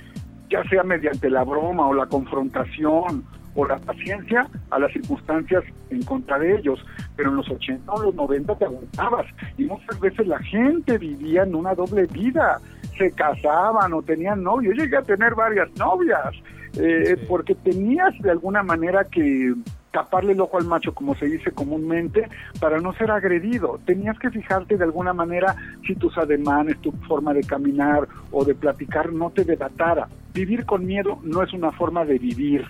[0.50, 6.02] ya sea mediante la broma o la confrontación o la paciencia a las circunstancias en
[6.02, 6.84] contra de ellos.
[7.16, 9.26] Pero en los 80 o los 90 te aguantabas
[9.58, 12.60] y muchas veces la gente vivía en una doble vida.
[12.98, 14.72] Se casaban o tenían novio.
[14.72, 16.34] Yo llegué a tener varias novias
[16.78, 19.54] eh, porque tenías de alguna manera que
[19.92, 23.78] taparle el ojo al macho, como se dice comúnmente, para no ser agredido.
[23.84, 25.54] Tenías que fijarte de alguna manera
[25.86, 30.08] si tus ademanes, tu forma de caminar o de platicar no te delatara.
[30.32, 32.64] Vivir con miedo no es una forma de vivir,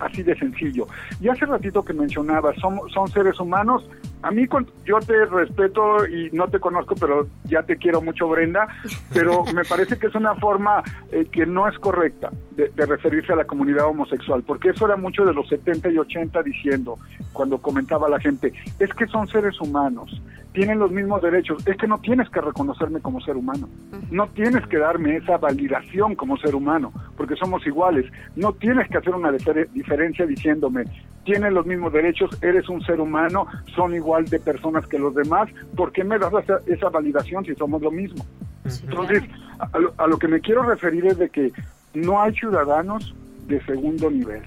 [0.00, 0.86] así de sencillo.
[1.20, 3.84] Y hace ratito que mencionabas, son, son seres humanos.
[4.22, 4.46] A mí,
[4.84, 8.66] yo te respeto y no te conozco, pero ya te quiero mucho, Brenda,
[9.14, 13.32] pero me parece que es una forma eh, que no es correcta de, de referirse
[13.32, 16.98] a la comunidad homosexual, porque eso era mucho de los 70 y 80 diciendo,
[17.32, 20.20] cuando comentaba la gente, es que son seres humanos,
[20.52, 23.68] tienen los mismos derechos, es que no tienes que reconocerme como ser humano,
[24.10, 28.98] no tienes que darme esa validación como ser humano, porque somos iguales, no tienes que
[28.98, 30.84] hacer una difer- diferencia diciéndome,
[31.24, 35.50] tienes los mismos derechos, eres un ser humano, son igual de personas que los demás,
[35.76, 38.24] ¿por qué me das esa, esa validación si somos lo mismo?
[38.64, 39.22] Entonces,
[39.58, 41.52] a lo, a lo que me quiero referir es de que
[41.92, 43.14] no hay ciudadanos
[43.46, 44.42] de segundo nivel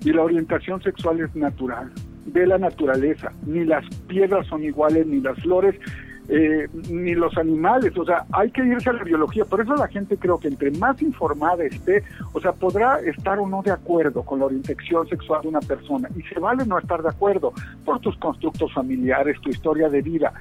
[0.00, 1.92] y la orientación sexual es natural,
[2.26, 5.76] de la naturaleza, ni las piedras son iguales, ni las flores,
[6.28, 9.88] eh, ni los animales, o sea, hay que irse a la biología, por eso la
[9.88, 14.22] gente creo que entre más informada esté, o sea, podrá estar o no de acuerdo
[14.22, 17.52] con la orientación sexual de una persona, y se vale no estar de acuerdo
[17.84, 20.32] por tus constructos familiares, tu historia de vida,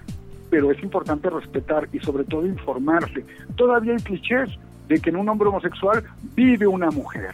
[0.50, 3.26] pero es importante respetar y sobre todo informarse.
[3.56, 4.50] Todavía hay clichés
[4.88, 6.04] de que en un hombre homosexual
[6.36, 7.34] vive una mujer,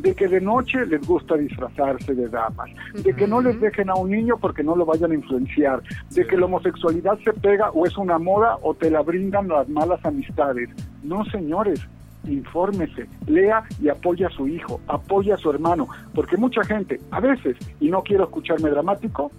[0.00, 3.94] de que de noche les gusta disfrazarse de damas, de que no les dejen a
[3.94, 7.86] un niño porque no lo vayan a influenciar, de que la homosexualidad se pega o
[7.86, 10.70] es una moda o te la brindan las malas amistades.
[11.02, 11.86] No, señores,
[12.24, 17.20] infórmese, lea y apoya a su hijo, apoya a su hermano, porque mucha gente, a
[17.20, 19.30] veces, y no quiero escucharme dramático,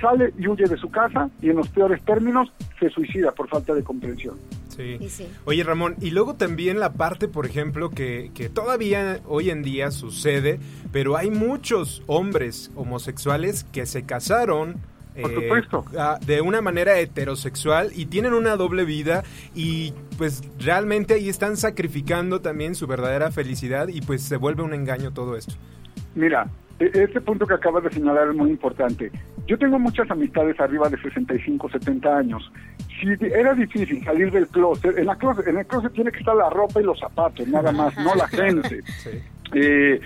[0.00, 3.74] sale y huye de su casa y en los peores términos se suicida por falta
[3.74, 4.36] de comprensión.
[4.74, 4.98] Sí.
[5.44, 9.90] Oye Ramón, y luego también la parte, por ejemplo, que, que todavía hoy en día
[9.90, 10.60] sucede,
[10.92, 14.76] pero hay muchos hombres homosexuales que se casaron.
[15.20, 15.84] Por eh, supuesto.
[16.24, 22.40] de una manera heterosexual y tienen una doble vida y pues realmente ahí están sacrificando
[22.40, 25.52] también su verdadera felicidad y pues se vuelve un engaño todo esto.
[26.14, 26.48] Mira,
[26.86, 29.10] este punto que acabas de señalar es muy importante.
[29.46, 32.52] Yo tengo muchas amistades arriba de 65, 70 años.
[33.00, 36.36] Si era difícil salir del closet, en, la closet, en el closet tiene que estar
[36.36, 38.80] la ropa y los zapatos, nada más, no la gente.
[39.54, 40.00] Eh,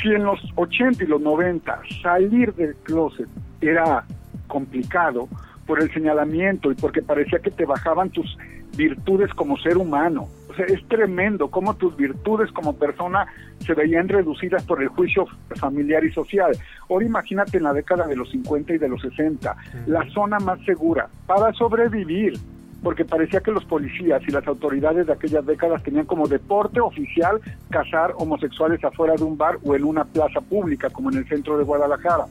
[0.00, 3.28] si en los 80 y los 90 salir del closet
[3.60, 4.04] era
[4.46, 5.28] complicado
[5.66, 8.38] por el señalamiento y porque parecía que te bajaban tus
[8.76, 10.28] virtudes como ser humano.
[10.58, 13.28] Sea, es tremendo cómo tus virtudes como persona
[13.64, 16.50] se veían reducidas por el juicio familiar y social.
[16.90, 20.58] Ahora imagínate en la década de los 50 y de los 60, la zona más
[20.64, 22.36] segura para sobrevivir,
[22.82, 27.40] porque parecía que los policías y las autoridades de aquellas décadas tenían como deporte oficial
[27.70, 31.56] cazar homosexuales afuera de un bar o en una plaza pública, como en el centro
[31.56, 32.24] de Guadalajara.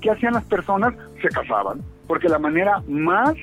[0.00, 0.94] ¿Qué hacían las personas?
[1.20, 3.34] Se casaban, porque la manera más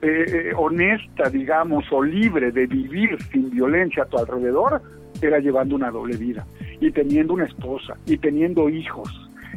[0.00, 4.80] eh, honesta, digamos, o libre de vivir sin violencia a tu alrededor
[5.20, 6.46] era llevando una doble vida
[6.80, 9.08] y teniendo una esposa y teniendo hijos.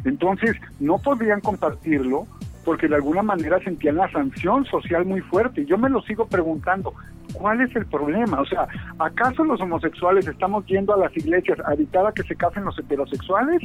[0.04, 2.26] Entonces, no podían compartirlo
[2.64, 5.62] porque de alguna manera sentían la sanción social muy fuerte.
[5.62, 6.94] Y yo me lo sigo preguntando,
[7.34, 8.40] ¿cuál es el problema?
[8.40, 8.66] O sea,
[8.98, 12.78] ¿acaso los homosexuales estamos yendo a las iglesias a evitar a que se casen los
[12.78, 13.62] heterosexuales?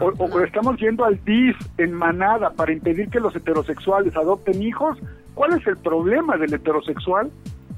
[0.00, 4.98] O, o estamos yendo al DIF en manada para impedir que los heterosexuales adopten hijos?
[5.36, 7.30] ¿Cuál es el problema del heterosexual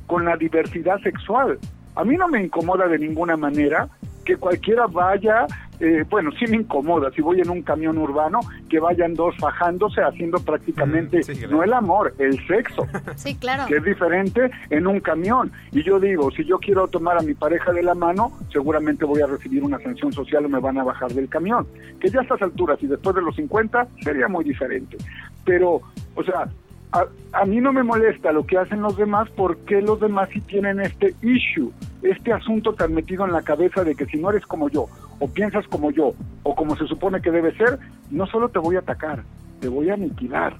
[0.06, 1.59] con la diversidad sexual?
[1.96, 3.88] A mí no me incomoda de ninguna manera
[4.24, 5.46] que cualquiera vaya,
[5.80, 10.02] eh, bueno, sí me incomoda si voy en un camión urbano, que vayan dos fajándose,
[10.02, 12.86] haciendo prácticamente, no el amor, el sexo.
[13.16, 13.64] Sí, claro.
[13.66, 15.50] Que es diferente en un camión.
[15.72, 19.20] Y yo digo, si yo quiero tomar a mi pareja de la mano, seguramente voy
[19.22, 21.66] a recibir una sanción social o me van a bajar del camión.
[21.98, 24.98] Que ya a estas alturas y después de los 50 sería muy diferente.
[25.44, 25.80] Pero,
[26.14, 26.48] o sea,
[26.93, 30.41] a, a, mí no me molesta lo que hacen los demás porque los demás sí
[30.41, 31.72] tienen este issue,
[32.03, 34.86] este asunto tan metido en la cabeza de que si no eres como yo,
[35.18, 36.12] o piensas como yo,
[36.43, 37.78] o como se supone que debe ser,
[38.11, 39.22] no solo te voy a atacar,
[39.61, 40.55] te voy a aniquilar.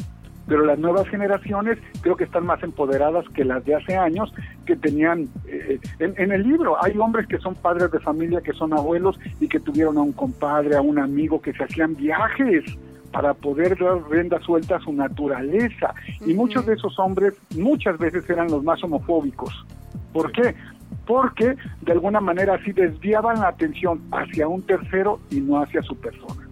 [0.47, 4.33] Pero las nuevas generaciones creo que están más empoderadas que las de hace años,
[4.64, 8.55] que tenían, eh, en, en, el libro hay hombres que son padres de familia, que
[8.55, 12.64] son abuelos y que tuvieron a un compadre, a un amigo, que se hacían viajes
[13.13, 15.95] para poder dar rienda suelta a su naturaleza.
[16.25, 19.53] Y muchos de esos hombres muchas veces eran los más homofóbicos.
[20.13, 20.55] ¿Por qué?
[21.07, 25.97] Porque de alguna manera así desviaban la atención hacia un tercero y no hacia su
[25.97, 26.49] persona.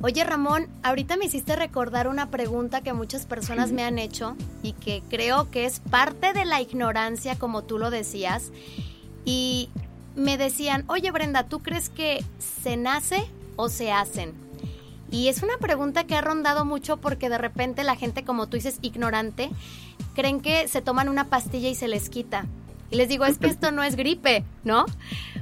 [0.00, 4.74] Oye Ramón, ahorita me hiciste recordar una pregunta que muchas personas me han hecho y
[4.74, 8.52] que creo que es parte de la ignorancia, como tú lo decías.
[9.24, 9.70] Y
[10.14, 13.24] me decían, oye Brenda, ¿tú crees que se nace
[13.56, 14.43] o se hacen?
[15.10, 18.56] Y es una pregunta que ha rondado mucho porque de repente la gente, como tú
[18.56, 19.50] dices, ignorante,
[20.14, 22.46] creen que se toman una pastilla y se les quita.
[22.90, 24.84] Y les digo, es que esto no es gripe, ¿no?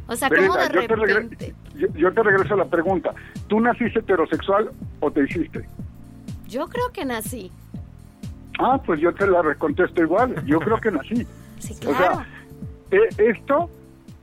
[0.06, 1.36] O sea, ¿cómo de yo repente?
[1.36, 3.14] Te yo, yo, te regreso a la pregunta.
[3.48, 5.66] ¿Tú naciste heterosexual o te hiciste?
[6.48, 7.50] Yo creo que nací.
[8.58, 10.44] Ah, pues yo te la contesto igual.
[10.46, 11.26] Yo creo que nací.
[11.58, 11.96] Sí, claro.
[11.96, 12.26] O sea,
[12.90, 13.70] eh, esto,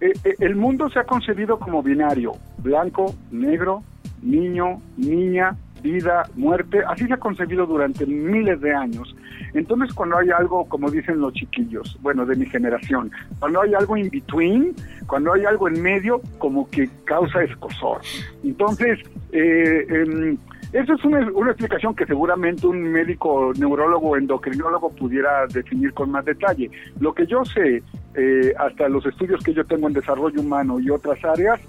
[0.01, 3.81] eh, eh, el mundo se ha concebido como binario, blanco, negro,
[4.21, 9.15] niño, niña, vida, muerte, así se ha concebido durante miles de años.
[9.53, 13.97] Entonces cuando hay algo, como dicen los chiquillos, bueno, de mi generación, cuando hay algo
[13.97, 14.75] in between,
[15.07, 18.01] cuando hay algo en medio, como que causa escosor.
[18.43, 18.99] Entonces,
[19.31, 20.37] eh, eh,
[20.71, 26.69] eso es una, explicación que seguramente un médico neurólogo endocrinólogo pudiera definir con más detalle.
[26.99, 27.81] Lo que yo sé,
[28.13, 31.59] eh, hasta los estudios que yo tengo en desarrollo humano y otras áreas,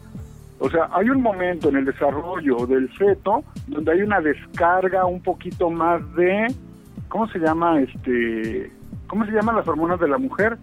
[0.61, 5.23] o sea, hay un momento en el desarrollo del feto donde hay una descarga un
[5.23, 6.55] poquito más de,
[7.09, 7.81] ¿cómo se llama?
[7.81, 8.71] Este,
[9.07, 10.59] ¿cómo se llaman las hormonas de la mujer?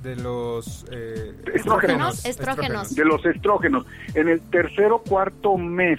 [0.00, 2.24] De los eh, estrógenos.
[2.24, 2.94] estrógenos.
[2.94, 3.86] De los estrógenos.
[4.14, 5.98] En el tercer o cuarto mes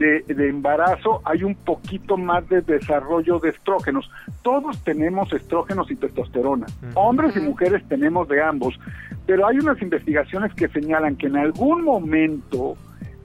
[0.00, 4.10] de, de, embarazo hay un poquito más de desarrollo de estrógenos.
[4.42, 6.66] Todos tenemos estrógenos y testosterona.
[6.66, 6.92] Uh -huh.
[6.94, 8.80] Hombres y mujeres tenemos de ambos.
[9.26, 12.76] Pero hay unas investigaciones que señalan que en algún momento,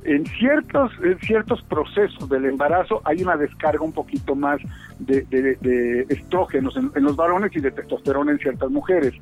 [0.03, 4.59] en ciertos, en ciertos procesos del embarazo, hay una descarga un poquito más
[4.99, 9.13] de, de, de estrógenos en, en, los varones y de testosterona en ciertas mujeres.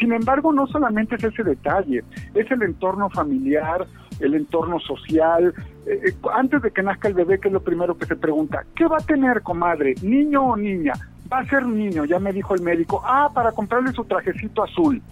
[0.00, 2.02] Sin embargo, no solamente es ese detalle,
[2.34, 3.86] es el entorno familiar,
[4.20, 5.54] el entorno social.
[5.86, 8.86] Eh, antes de que nazca el bebé, que es lo primero que se pregunta, ¿qué
[8.86, 9.94] va a tener, comadre?
[10.02, 10.92] ¿Niño o niña?
[11.32, 13.02] Va a ser niño, ya me dijo el médico.
[13.04, 15.02] Ah, para comprarle su trajecito azul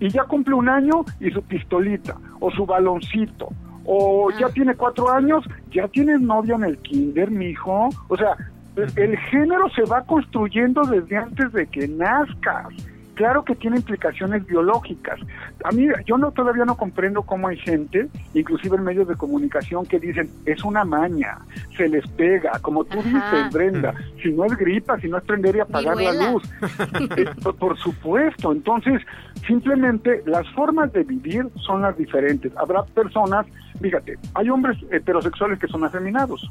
[0.00, 3.48] y ya cumple un año y su pistolita o su baloncito
[3.84, 4.34] o ah.
[4.38, 7.88] ya tiene cuatro años, ya tienes novia en el kinder, mijo.
[8.08, 8.36] O sea,
[8.76, 12.68] el, el género se va construyendo desde antes de que nazcas.
[13.14, 15.20] Claro que tiene implicaciones biológicas.
[15.64, 19.86] A mí, yo no todavía no comprendo cómo hay gente, inclusive en medios de comunicación,
[19.86, 21.38] que dicen es una maña,
[21.76, 23.08] se les pega, como tú Ajá.
[23.08, 23.94] dices, Brenda.
[24.22, 26.42] Si no es gripa, si no es prender y apagar la luz.
[27.16, 27.26] eh,
[27.58, 28.52] por supuesto.
[28.52, 29.00] Entonces,
[29.46, 32.52] simplemente las formas de vivir son las diferentes.
[32.56, 33.46] Habrá personas,
[33.80, 36.50] fíjate, hay hombres heterosexuales que son afeminados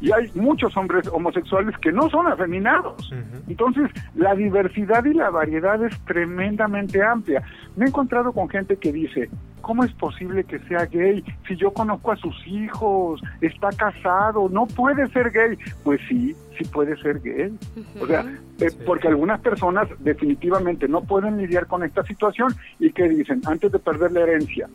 [0.00, 3.10] y hay muchos hombres homosexuales que no son afeminados.
[3.10, 3.42] Uh -huh.
[3.48, 7.42] Entonces, la diversidad y la variedad es tremendamente amplia.
[7.76, 9.30] Me he encontrado con gente que dice,
[9.64, 11.24] ¿cómo es posible que sea gay?
[11.48, 15.58] Si yo conozco a sus hijos, está casado, no puede ser gay.
[15.82, 17.48] Pues sí, sí puede ser gay.
[17.48, 18.02] Uh -huh.
[18.02, 18.20] O sea,
[18.60, 18.78] eh, sí.
[18.84, 23.78] porque algunas personas definitivamente no pueden lidiar con esta situación y que dicen, antes de
[23.78, 24.68] perder la herencia,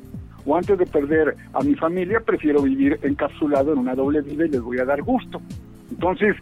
[0.45, 4.49] o antes de perder a mi familia, prefiero vivir encapsulado en una doble vida y
[4.49, 5.39] les voy a dar gusto.
[5.91, 6.35] Entonces,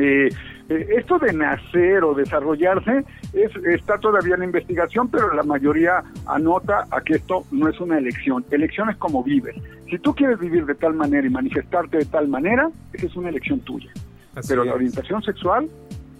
[0.00, 0.28] eh,
[0.68, 6.86] eh, esto de nacer o desarrollarse es, está todavía en investigación, pero la mayoría anota
[6.90, 8.44] a que esto no es una elección.
[8.50, 9.56] Elección es como vives.
[9.90, 13.28] Si tú quieres vivir de tal manera y manifestarte de tal manera, esa es una
[13.28, 13.90] elección tuya.
[14.34, 14.68] Así pero es.
[14.68, 15.68] la orientación sexual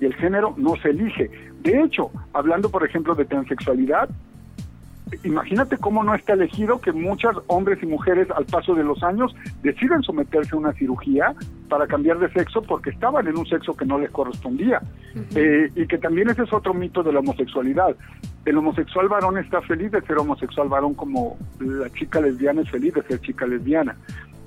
[0.00, 1.30] y el género no se elige.
[1.62, 4.10] De hecho, hablando por ejemplo de transexualidad,
[5.22, 9.34] imagínate cómo no está elegido que muchos hombres y mujeres al paso de los años
[9.62, 11.34] deciden someterse a una cirugía
[11.74, 14.80] para cambiar de sexo porque estaban en un sexo que no les correspondía.
[15.34, 17.96] Eh, y que también ese es otro mito de la homosexualidad.
[18.44, 22.94] El homosexual varón está feliz de ser homosexual varón como la chica lesbiana es feliz
[22.94, 23.96] de ser chica lesbiana.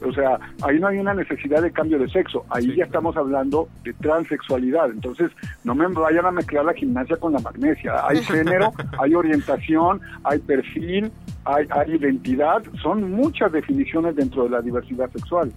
[0.06, 3.68] O sea, ahí no hay una necesidad de cambio de sexo, ahí ya estamos hablando
[3.84, 4.90] de transexualidad.
[4.90, 5.30] Entonces,
[5.66, 8.08] no me vayan a mezclar la gimnasia con la magnesia.
[8.08, 8.72] Hay género,
[9.02, 11.12] hay orientación, hay perfil,
[11.44, 15.52] hay, hay identidad, son muchas definiciones dentro de la diversidad sexual.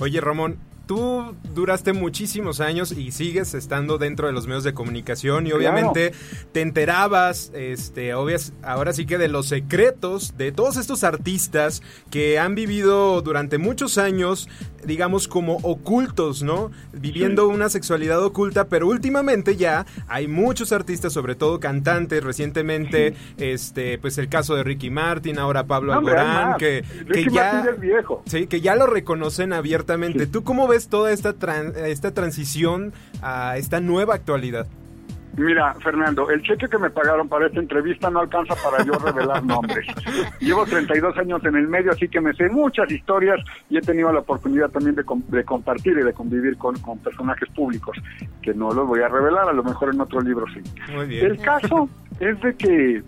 [0.00, 0.56] Oye, Ramón,
[0.90, 6.12] tú duraste muchísimos años y sigues estando dentro de los medios de comunicación y obviamente
[6.50, 11.80] te enterabas, este, obvias, ahora sí que de los secretos de todos estos artistas
[12.10, 14.48] que han vivido durante muchos años,
[14.84, 16.72] digamos como ocultos, ¿no?
[16.92, 23.96] Viviendo una sexualidad oculta, pero últimamente ya hay muchos artistas, sobre todo cantantes, recientemente, este,
[23.98, 26.82] pues el caso de Ricky Martin, ahora Pablo No, Alborán, que,
[27.12, 28.24] que ya es viejo.
[28.26, 30.26] Sí, que ya lo reconocen abiertamente.
[30.26, 34.66] ¿Tú cómo ves toda esta, tran- esta transición a esta nueva actualidad?
[35.36, 39.44] Mira, Fernando, el cheque que me pagaron para esta entrevista no alcanza para yo revelar
[39.44, 39.86] nombres.
[40.40, 43.38] Llevo 32 años en el medio, así que me sé muchas historias
[43.70, 47.48] y he tenido la oportunidad también de, de compartir y de convivir con, con personajes
[47.50, 47.96] públicos,
[48.42, 50.60] que no los voy a revelar, a lo mejor en otro libro sí.
[50.92, 51.24] Muy bien.
[51.24, 53.02] El caso es de que,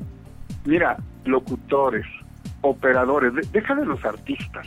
[0.64, 2.06] mira, locutores,
[2.60, 4.66] operadores, de- deja de los artistas,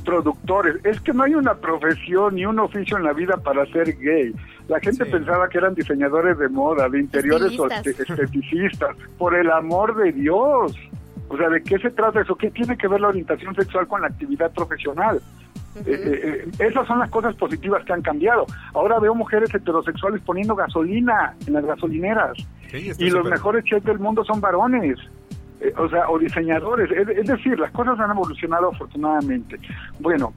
[0.00, 3.96] productores, es que no hay una profesión ni un oficio en la vida para ser
[3.98, 4.34] gay.
[4.68, 7.86] La gente pensaba que eran diseñadores de moda, de interiores o Estilistas.
[7.86, 10.76] este- esteticistas, por el amor de Dios.
[11.28, 12.34] O sea, ¿de qué se trata eso?
[12.36, 15.20] ¿Qué tiene que ver la orientación sexual con la actividad profesional?
[15.76, 18.44] Eh, eh, eh, esas son las cosas positivas que han cambiado.
[18.74, 22.36] Ahora veo mujeres heterosexuales poniendo gasolina en las gasolineras.
[22.72, 24.98] y los mejores chefs del mundo son varones.
[25.60, 26.90] Eh, o sea, o diseñadores.
[26.90, 29.58] Es, decir, las cosas han evolucionado afortunadamente.
[29.98, 30.32] Bueno,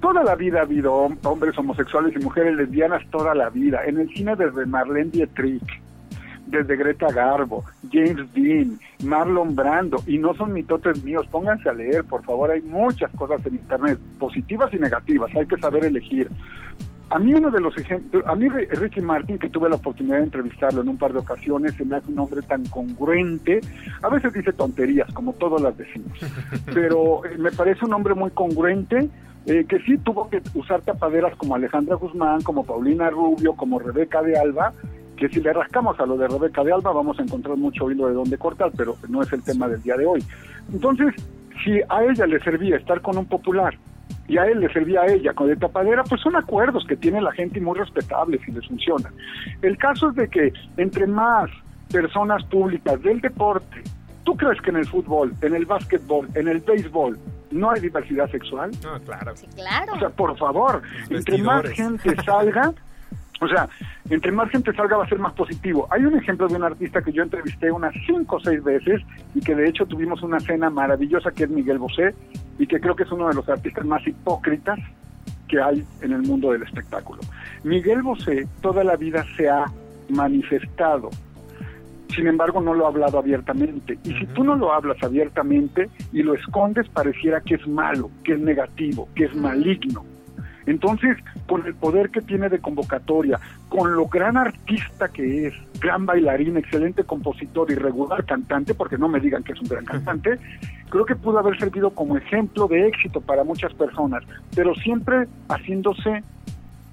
[0.00, 3.84] toda la vida ha habido hom- hombres homosexuales y mujeres lesbianas, toda la vida.
[3.84, 5.82] En el cine desde Marlene Dietrich,
[6.46, 12.02] desde Greta Garbo, James Dean, Marlon Brando, y no son mitotes míos, pónganse a leer,
[12.04, 16.28] por favor, hay muchas cosas en Internet, positivas y negativas, hay que saber elegir.
[17.10, 20.18] A mí uno de los ejemplos, a mí Ri- Ricky Martin, que tuve la oportunidad
[20.18, 23.60] de entrevistarlo en un par de ocasiones, se me hace un hombre tan congruente,
[24.02, 26.12] a veces dice tonterías, como todas las decimos,
[26.72, 29.08] pero eh, me parece un hombre muy congruente,
[29.46, 34.22] eh, que sí tuvo que usar tapaderas como Alejandra Guzmán, como Paulina Rubio, como Rebeca
[34.22, 34.72] de Alba,
[35.16, 38.06] que si le rascamos a lo de Rebeca de Alba vamos a encontrar mucho hilo
[38.06, 40.22] de dónde cortar, pero no es el tema del día de hoy.
[40.72, 41.12] Entonces,
[41.64, 43.74] si a ella le servía estar con un popular
[44.28, 47.20] y a él le servía a ella con de tapadera, pues son acuerdos que tiene
[47.20, 49.10] la gente y muy respetables y les funciona.
[49.62, 51.50] El caso es de que entre más
[51.90, 53.82] personas públicas del deporte,
[54.24, 57.18] ¿tú crees que en el fútbol, en el básquetbol, en el béisbol,
[57.50, 58.70] no hay diversidad sexual?
[58.82, 59.34] No, claro.
[59.56, 59.92] Claro.
[59.94, 62.72] O sea, por favor, entre más gente salga,
[63.40, 63.68] o sea,
[64.10, 65.88] entre más gente salga va a ser más positivo.
[65.90, 69.02] Hay un ejemplo de un artista que yo entrevisté unas cinco o seis veces
[69.34, 72.14] y que de hecho tuvimos una cena maravillosa que es Miguel Bosé
[72.58, 74.78] y que creo que es uno de los artistas más hipócritas
[75.48, 77.20] que hay en el mundo del espectáculo.
[77.64, 79.64] Miguel Bosé toda la vida se ha
[80.10, 81.10] manifestado
[82.14, 83.98] sin embargo no lo ha hablado abiertamente.
[84.04, 88.34] Y si tú no lo hablas abiertamente y lo escondes, pareciera que es malo, que
[88.34, 90.04] es negativo, que es maligno.
[90.66, 93.38] Entonces, con el poder que tiene de convocatoria,
[93.68, 99.08] con lo gran artista que es, gran bailarín, excelente compositor y regular cantante, porque no
[99.08, 100.38] me digan que es un gran cantante,
[100.90, 104.22] creo que pudo haber servido como ejemplo de éxito para muchas personas,
[104.54, 106.22] pero siempre haciéndose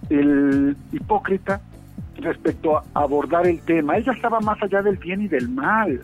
[0.09, 1.61] el hipócrita
[2.18, 3.97] respecto a abordar el tema.
[3.97, 6.01] Ella estaba más allá del bien y del mal.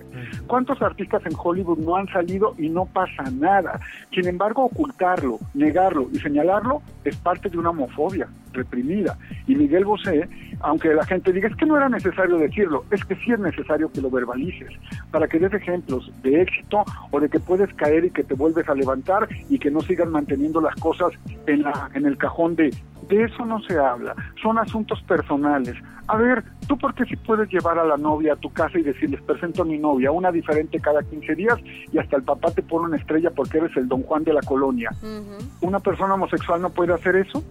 [0.48, 3.80] ¿Cuántos artistas en Hollywood no han salido y no pasa nada?
[4.12, 9.18] Sin embargo, ocultarlo, negarlo y señalarlo es parte de una homofobia reprimida.
[9.48, 13.16] Y Miguel Bosé, aunque la gente diga es que no era necesario decirlo, es que
[13.16, 14.70] sí es necesario que lo verbalices
[15.12, 18.68] para que des ejemplos de éxito o de que puedes caer y que te vuelves
[18.70, 21.14] a levantar y que no sigan manteniendo las cosas
[21.48, 22.72] en la en el cajón de
[23.10, 25.76] de eso no se habla, son asuntos personales.
[26.08, 28.84] A ver, ¿tú por qué si puedes llevar a la novia a tu casa y
[28.84, 31.58] decirles, presento a mi novia, una diferente cada 15 días
[31.92, 34.42] y hasta el papá te pone una estrella porque eres el don Juan de la
[34.42, 34.90] colonia?
[35.62, 37.44] ¿Una persona homosexual no puede hacer eso?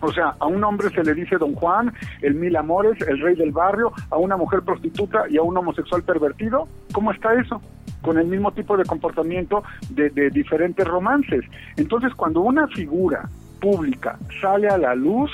[0.00, 3.34] O sea, a un hombre se le dice don Juan, el mil amores, el rey
[3.34, 6.68] del barrio, a una mujer prostituta y a un homosexual pervertido.
[6.92, 7.60] ¿Cómo está eso?
[8.02, 11.44] Con el mismo tipo de comportamiento de, de diferentes romances.
[11.76, 13.28] Entonces, cuando una figura
[13.60, 15.30] pública sale a la luz,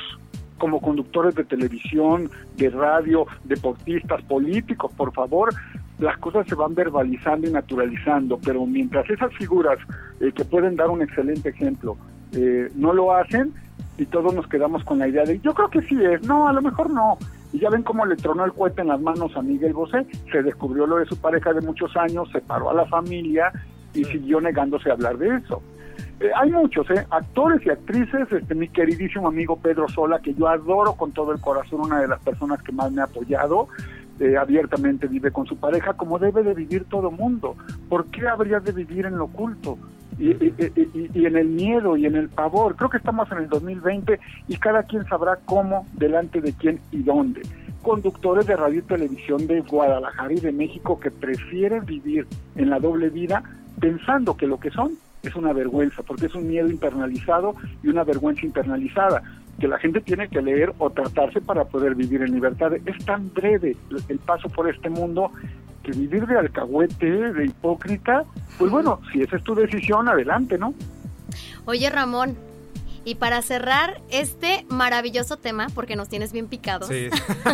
[0.59, 5.53] como conductores de televisión, de radio, deportistas, políticos, por favor,
[5.99, 9.79] las cosas se van verbalizando y naturalizando, pero mientras esas figuras
[10.21, 11.97] eh, que pueden dar un excelente ejemplo
[12.33, 13.53] eh, no lo hacen,
[13.97, 16.53] y todos nos quedamos con la idea de, yo creo que sí es, no, a
[16.53, 17.17] lo mejor no.
[17.53, 20.43] Y ya ven cómo le tronó el cohete en las manos a Miguel Bosé, se
[20.43, 23.53] descubrió lo de su pareja de muchos años, separó a la familia
[23.93, 25.63] y siguió negándose a hablar de eso.
[26.25, 27.07] Eh, hay muchos, ¿eh?
[27.11, 31.41] actores y actrices, este, mi queridísimo amigo Pedro Sola, que yo adoro con todo el
[31.41, 33.69] corazón, una de las personas que más me ha apoyado,
[34.21, 37.57] eh, abiertamente vive con su pareja, como debe de vivir todo mundo.
[37.91, 39.77] ¿Por qué habría de vivir en lo oculto?
[40.19, 40.55] Y, y-
[40.95, 42.75] y- y en el miedo y en el pavor.
[42.77, 44.19] Creo que estamos en el 2020
[44.49, 47.43] y cada quien sabrá cómo, delante de quién y dónde.
[47.83, 52.79] Conductores de radio y televisión de Guadalajara y de México que prefieren vivir en la
[52.79, 53.43] doble vida
[53.79, 54.93] pensando que lo que son
[55.29, 59.23] es una vergüenza, porque es un miedo internalizado y una vergüenza internalizada
[59.61, 62.73] que la gente tiene que leer o tratarse para poder vivir en libertad.
[62.87, 63.77] Es tan breve
[64.09, 65.31] el- paso por este mundo
[65.83, 68.25] que vivir de alcahuete, de hipócrita,
[68.59, 70.75] pues bueno, si esa es tu decisión, adelante, ¿no?
[71.67, 72.37] Oye, Ramón,
[73.05, 76.89] y para cerrar este maravilloso tema, porque nos tienes bien picados.
[76.89, 77.09] Sí.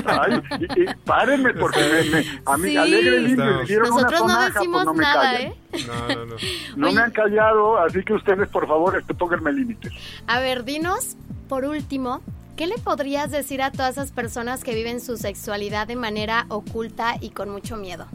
[0.06, 2.76] Ay, y, y párenme, porque me, me- a mí Sí.
[2.76, 5.40] alegre me dieron Nosotros una no decimos pues no me nada.
[5.40, 5.54] ¿eh?
[5.86, 6.36] No, no, no.
[6.76, 6.96] No Oye.
[6.96, 9.92] me han callado, así que ustedes, por favor, este, pónganme límites.
[10.26, 11.16] A ver, dinos,
[11.48, 12.20] por último,
[12.56, 17.14] ¿qué le podrías decir a todas esas personas que viven su sexualidad de manera oculta
[17.20, 18.06] y con mucho miedo?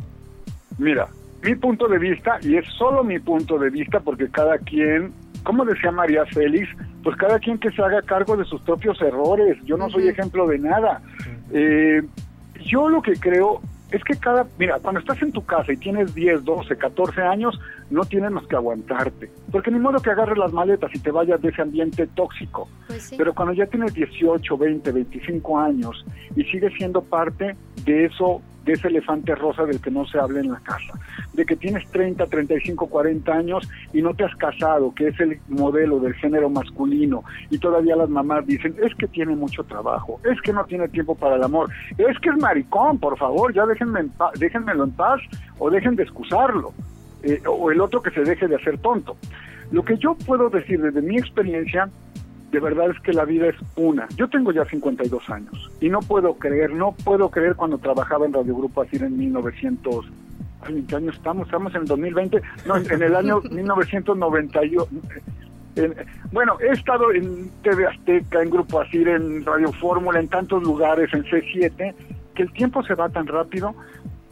[0.77, 1.07] Mira,
[1.41, 5.13] mi punto de vista, y es solo mi punto de vista, porque cada quien,
[5.45, 6.67] como decía María Félix,
[7.03, 9.57] pues cada quien que se haga cargo de sus propios errores.
[9.63, 11.01] Yo no soy ejemplo de nada.
[11.53, 12.01] Eh,
[12.65, 16.13] yo lo que creo es que cada, mira, cuando estás en tu casa y tienes
[16.15, 17.59] 10, 12, 14 años,
[17.91, 19.31] no tienes más que aguantarte.
[19.51, 22.67] Porque ni modo que agarres las maletas y te vayas de ese ambiente tóxico.
[23.15, 28.73] Pero cuando ya tienes 18, 20, 25 años y sigues siendo parte de eso, de
[28.73, 30.93] ese elefante rosa del que no se habla en la casa,
[31.33, 35.39] de que tienes 30, 35, 40 años y no te has casado, que es el
[35.47, 40.41] modelo del género masculino, y todavía las mamás dicen, es que tiene mucho trabajo, es
[40.41, 43.99] que no tiene tiempo para el amor, es que es maricón, por favor, ya déjenme
[44.01, 45.21] en déjenmelo en paz
[45.59, 46.73] o dejen de excusarlo,
[47.23, 49.15] eh, o el otro que se deje de hacer tonto.
[49.71, 51.89] Lo que yo puedo decir desde mi experiencia
[52.55, 54.07] de verdad es que la vida es una.
[54.15, 58.31] Yo tengo ya 52 años y no puedo creer, no puedo creer cuando trabajaba en
[58.33, 60.05] Radio Grupo así en 1900.
[60.61, 61.47] Ay, ¿En qué año estamos?
[61.47, 62.41] Estamos en el 2020.
[62.65, 64.85] No, en, el año 1991.
[65.75, 65.95] En-
[66.31, 71.13] bueno, he estado en TV Azteca, en Grupo Asir, en Radio Fórmula, en tantos lugares,
[71.13, 71.93] en C7,
[72.33, 73.75] que el tiempo se va tan rápido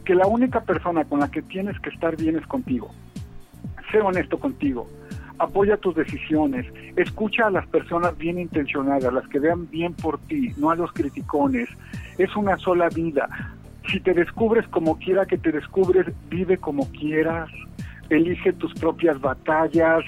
[0.06, 2.90] que la única persona con la que tienes que estar bien es contigo.
[3.92, 4.88] Sé honesto contigo.
[5.38, 6.66] Apoya tus decisiones.
[6.96, 10.92] Escucha a las personas bien intencionadas, las que vean bien por ti, no a los
[10.92, 11.68] criticones.
[12.18, 13.28] Es una sola vida.
[13.90, 17.50] Si te descubres como quiera que te descubres, vive como quieras.
[18.10, 20.04] Elige tus propias batallas.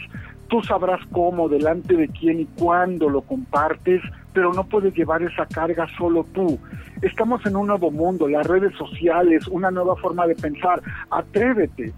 [0.48, 4.00] Tú sabrás cómo, delante de quién y cuándo lo compartes,
[4.32, 6.58] pero no puedes llevar esa carga solo tú.
[7.02, 10.80] Estamos en un nuevo mundo, las redes sociales, una nueva forma de pensar.
[11.10, 11.92] Atrévete.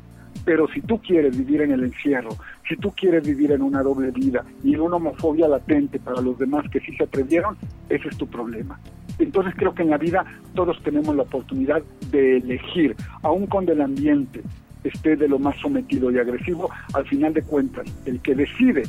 [0.45, 2.31] Pero si tú quieres vivir en el encierro,
[2.69, 6.39] si tú quieres vivir en una doble vida y en una homofobia latente para los
[6.39, 7.57] demás que sí se atrevieron,
[7.89, 8.79] ese es tu problema.
[9.19, 10.25] Entonces creo que en la vida
[10.55, 14.43] todos tenemos la oportunidad de elegir, aun cuando el ambiente
[14.85, 18.85] esté de lo más sometido y agresivo, al final de cuentas, el que decide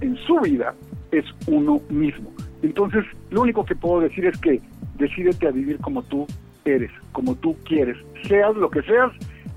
[0.00, 0.74] en su vida
[1.10, 2.30] es uno mismo.
[2.62, 4.60] Entonces, lo único que puedo decir es que
[4.98, 6.26] decídete a vivir como tú
[6.64, 7.96] eres, como tú quieres,
[8.28, 9.12] seas lo que seas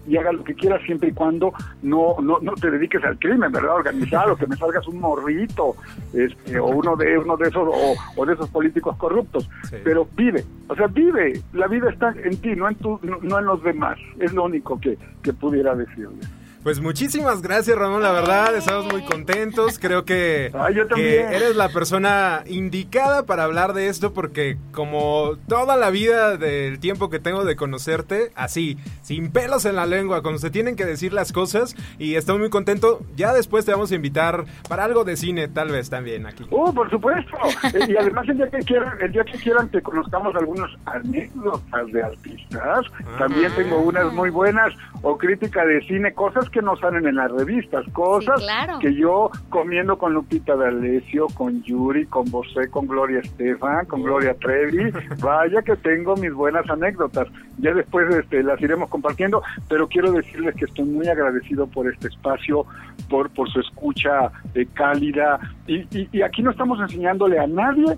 [0.07, 3.51] y hagas lo que quieras siempre y cuando no, no, no te dediques al crimen,
[3.51, 3.75] ¿verdad?
[3.75, 5.75] Organizado, que me salgas un morrito,
[6.13, 9.49] este, o uno de uno de esos, o, o de esos políticos corruptos.
[9.83, 11.41] Pero vive, o sea, vive.
[11.53, 13.97] La vida está en ti, no en tu, no, no en los demás.
[14.19, 16.29] Es lo único que, que pudiera decirles.
[16.63, 18.01] Pues muchísimas gracias, Ramón.
[18.03, 19.77] La verdad, estamos muy contentos.
[19.79, 25.75] Creo que, yo que eres la persona indicada para hablar de esto, porque como toda
[25.75, 30.39] la vida del tiempo que tengo de conocerte, así, sin pelos en la lengua, cuando
[30.39, 33.01] se tienen que decir las cosas, y estoy muy contento.
[33.17, 36.45] Ya después te vamos a invitar para algo de cine, tal vez también aquí.
[36.49, 37.31] Oh, por supuesto.
[37.73, 41.87] Eh, y además el día que quieran, el día que quieran que conozcamos algunos anécdotas
[41.91, 42.85] de artistas.
[43.17, 47.31] También tengo unas muy buenas o crítica de cine, cosas que no salen en las
[47.31, 48.79] revistas, cosas Sí, claro.
[48.79, 54.33] que yo comiendo con Lupita D'Alessio, con Yuri, con Bosé, con Gloria Estefan, con Gloria
[54.35, 54.91] Trevi,
[55.21, 57.27] vaya que tengo mis buenas anécdotas.
[57.57, 62.07] Ya después este, las iremos compartiendo, pero quiero decirles que estoy muy agradecido por este
[62.07, 62.65] espacio,
[63.09, 65.39] por, por su escucha eh, cálida.
[65.67, 67.97] Y, y, y aquí no estamos enseñándole a nadie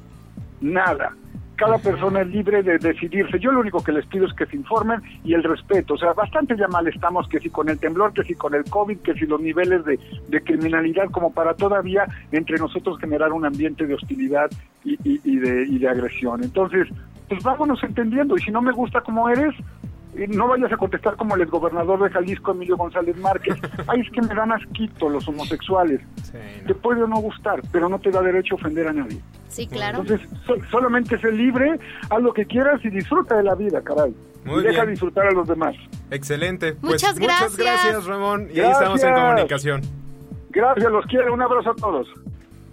[0.62, 1.12] nada.
[1.56, 3.40] Cada persona es libre de decidirse.
[3.40, 5.96] Yo lo único que les pido es que se informen y el respeto.
[5.96, 8.64] O sea, bastante ya mal estamos que si con el temblor, que si con el
[8.66, 13.46] COVID, que si los niveles de, de criminalidad, como para todavía entre nosotros generar un
[13.46, 14.50] ambiente de hostilidad
[14.84, 16.44] y, de, y de agresión.
[16.44, 16.88] Entonces,
[17.28, 18.38] pues vámonos entendiendo.
[18.38, 19.56] Y si no me gusta como eres,
[20.30, 23.56] no vayas a contestar como el exgobernador de Jalisco, Emilio González Márquez.
[23.88, 26.02] Ay, es que me dan asquito los homosexuales.
[26.66, 29.20] Te puede o no gustar, pero no te da derecho a ofender a nadie.
[29.50, 30.00] Sí, claro.
[30.02, 34.14] Entonces, so- solamente sé libre, haz lo que quieras y disfruta de la vida, caray.
[34.44, 34.92] Muy y deja bien.
[34.92, 35.76] disfrutar a los demás.
[36.12, 36.74] Excelente.
[36.74, 37.58] Pues Muchas muchas gracias.
[37.58, 38.48] gracias, Ramón.
[38.54, 39.30] Y ahí estamos en Gracias.
[39.34, 39.82] comunicación.
[40.52, 41.34] Gracias, los quiero.
[41.34, 42.08] Un abrazo a todos.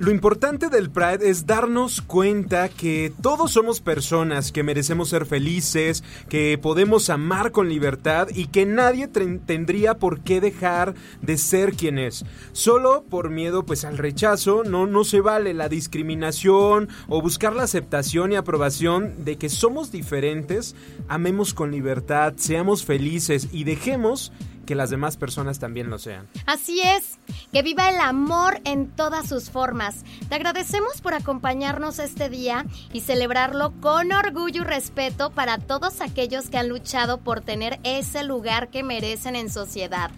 [0.03, 6.03] Lo importante del Pride es darnos cuenta que todos somos personas, que merecemos ser felices,
[6.29, 12.01] que podemos amar con libertad y que nadie tendría por qué dejar de ser quien
[12.01, 12.25] es.
[12.51, 17.63] Solo por miedo pues al rechazo no, no se vale la discriminación o buscar la
[17.63, 20.75] aceptación y aprobación de que somos diferentes,
[21.07, 24.33] amemos con libertad, seamos felices y dejemos
[24.73, 26.27] que las demás personas también lo sean.
[26.47, 27.19] Así es,
[27.53, 30.03] que viva el amor en todas sus formas.
[30.31, 36.49] Te agradecemos por acompañarnos este día y celebrarlo con orgullo y respeto para todos aquellos
[36.49, 40.11] que han luchado por tener ese lugar que merecen en sociedad.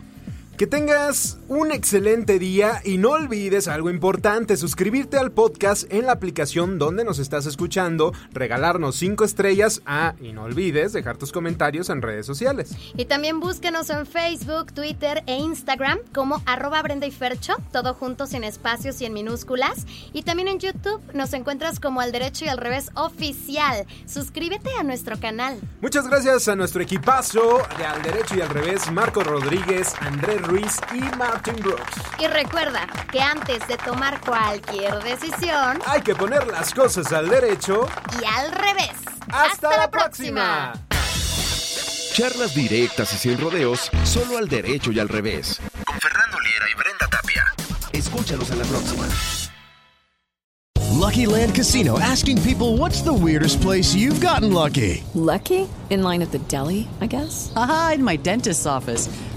[0.56, 6.12] Que tengas un excelente día y no olvides algo importante, suscribirte al podcast en la
[6.12, 11.90] aplicación donde nos estás escuchando, regalarnos 5 estrellas ah, y no olvides dejar tus comentarios
[11.90, 12.76] en redes sociales.
[12.96, 18.28] Y también búsquenos en Facebook, Twitter e Instagram como arroba Brenda y Fercho, todo junto
[18.28, 19.84] sin espacios y en minúsculas.
[20.12, 23.86] Y también en YouTube nos encuentras como al derecho y al revés oficial.
[24.06, 25.58] Suscríbete a nuestro canal.
[25.80, 30.78] Muchas gracias a nuestro equipazo de Al Derecho y Al Revés, Marco Rodríguez, Andrés Ruiz
[30.94, 31.92] y Martin Brooks.
[32.18, 37.86] Y recuerda que antes de tomar cualquier decisión, Hay que poner las cosas al derecho.
[38.20, 38.92] y al revés.
[39.32, 40.72] ¡Hasta, la próxima!
[42.14, 45.60] Charlas directas y sin rodeos, solo al derecho y al revés.
[45.84, 47.44] Con Fernando Liera y Brenda Tapia.
[47.92, 49.04] Escúchalos en la próxima.
[50.92, 55.02] Lucky Land Casino asking people what's the weirdest place you've gotten lucky?
[55.14, 55.68] Lucky?
[55.90, 57.52] In line at the deli, I guess?
[57.56, 59.08] Aha, in my dentist's office.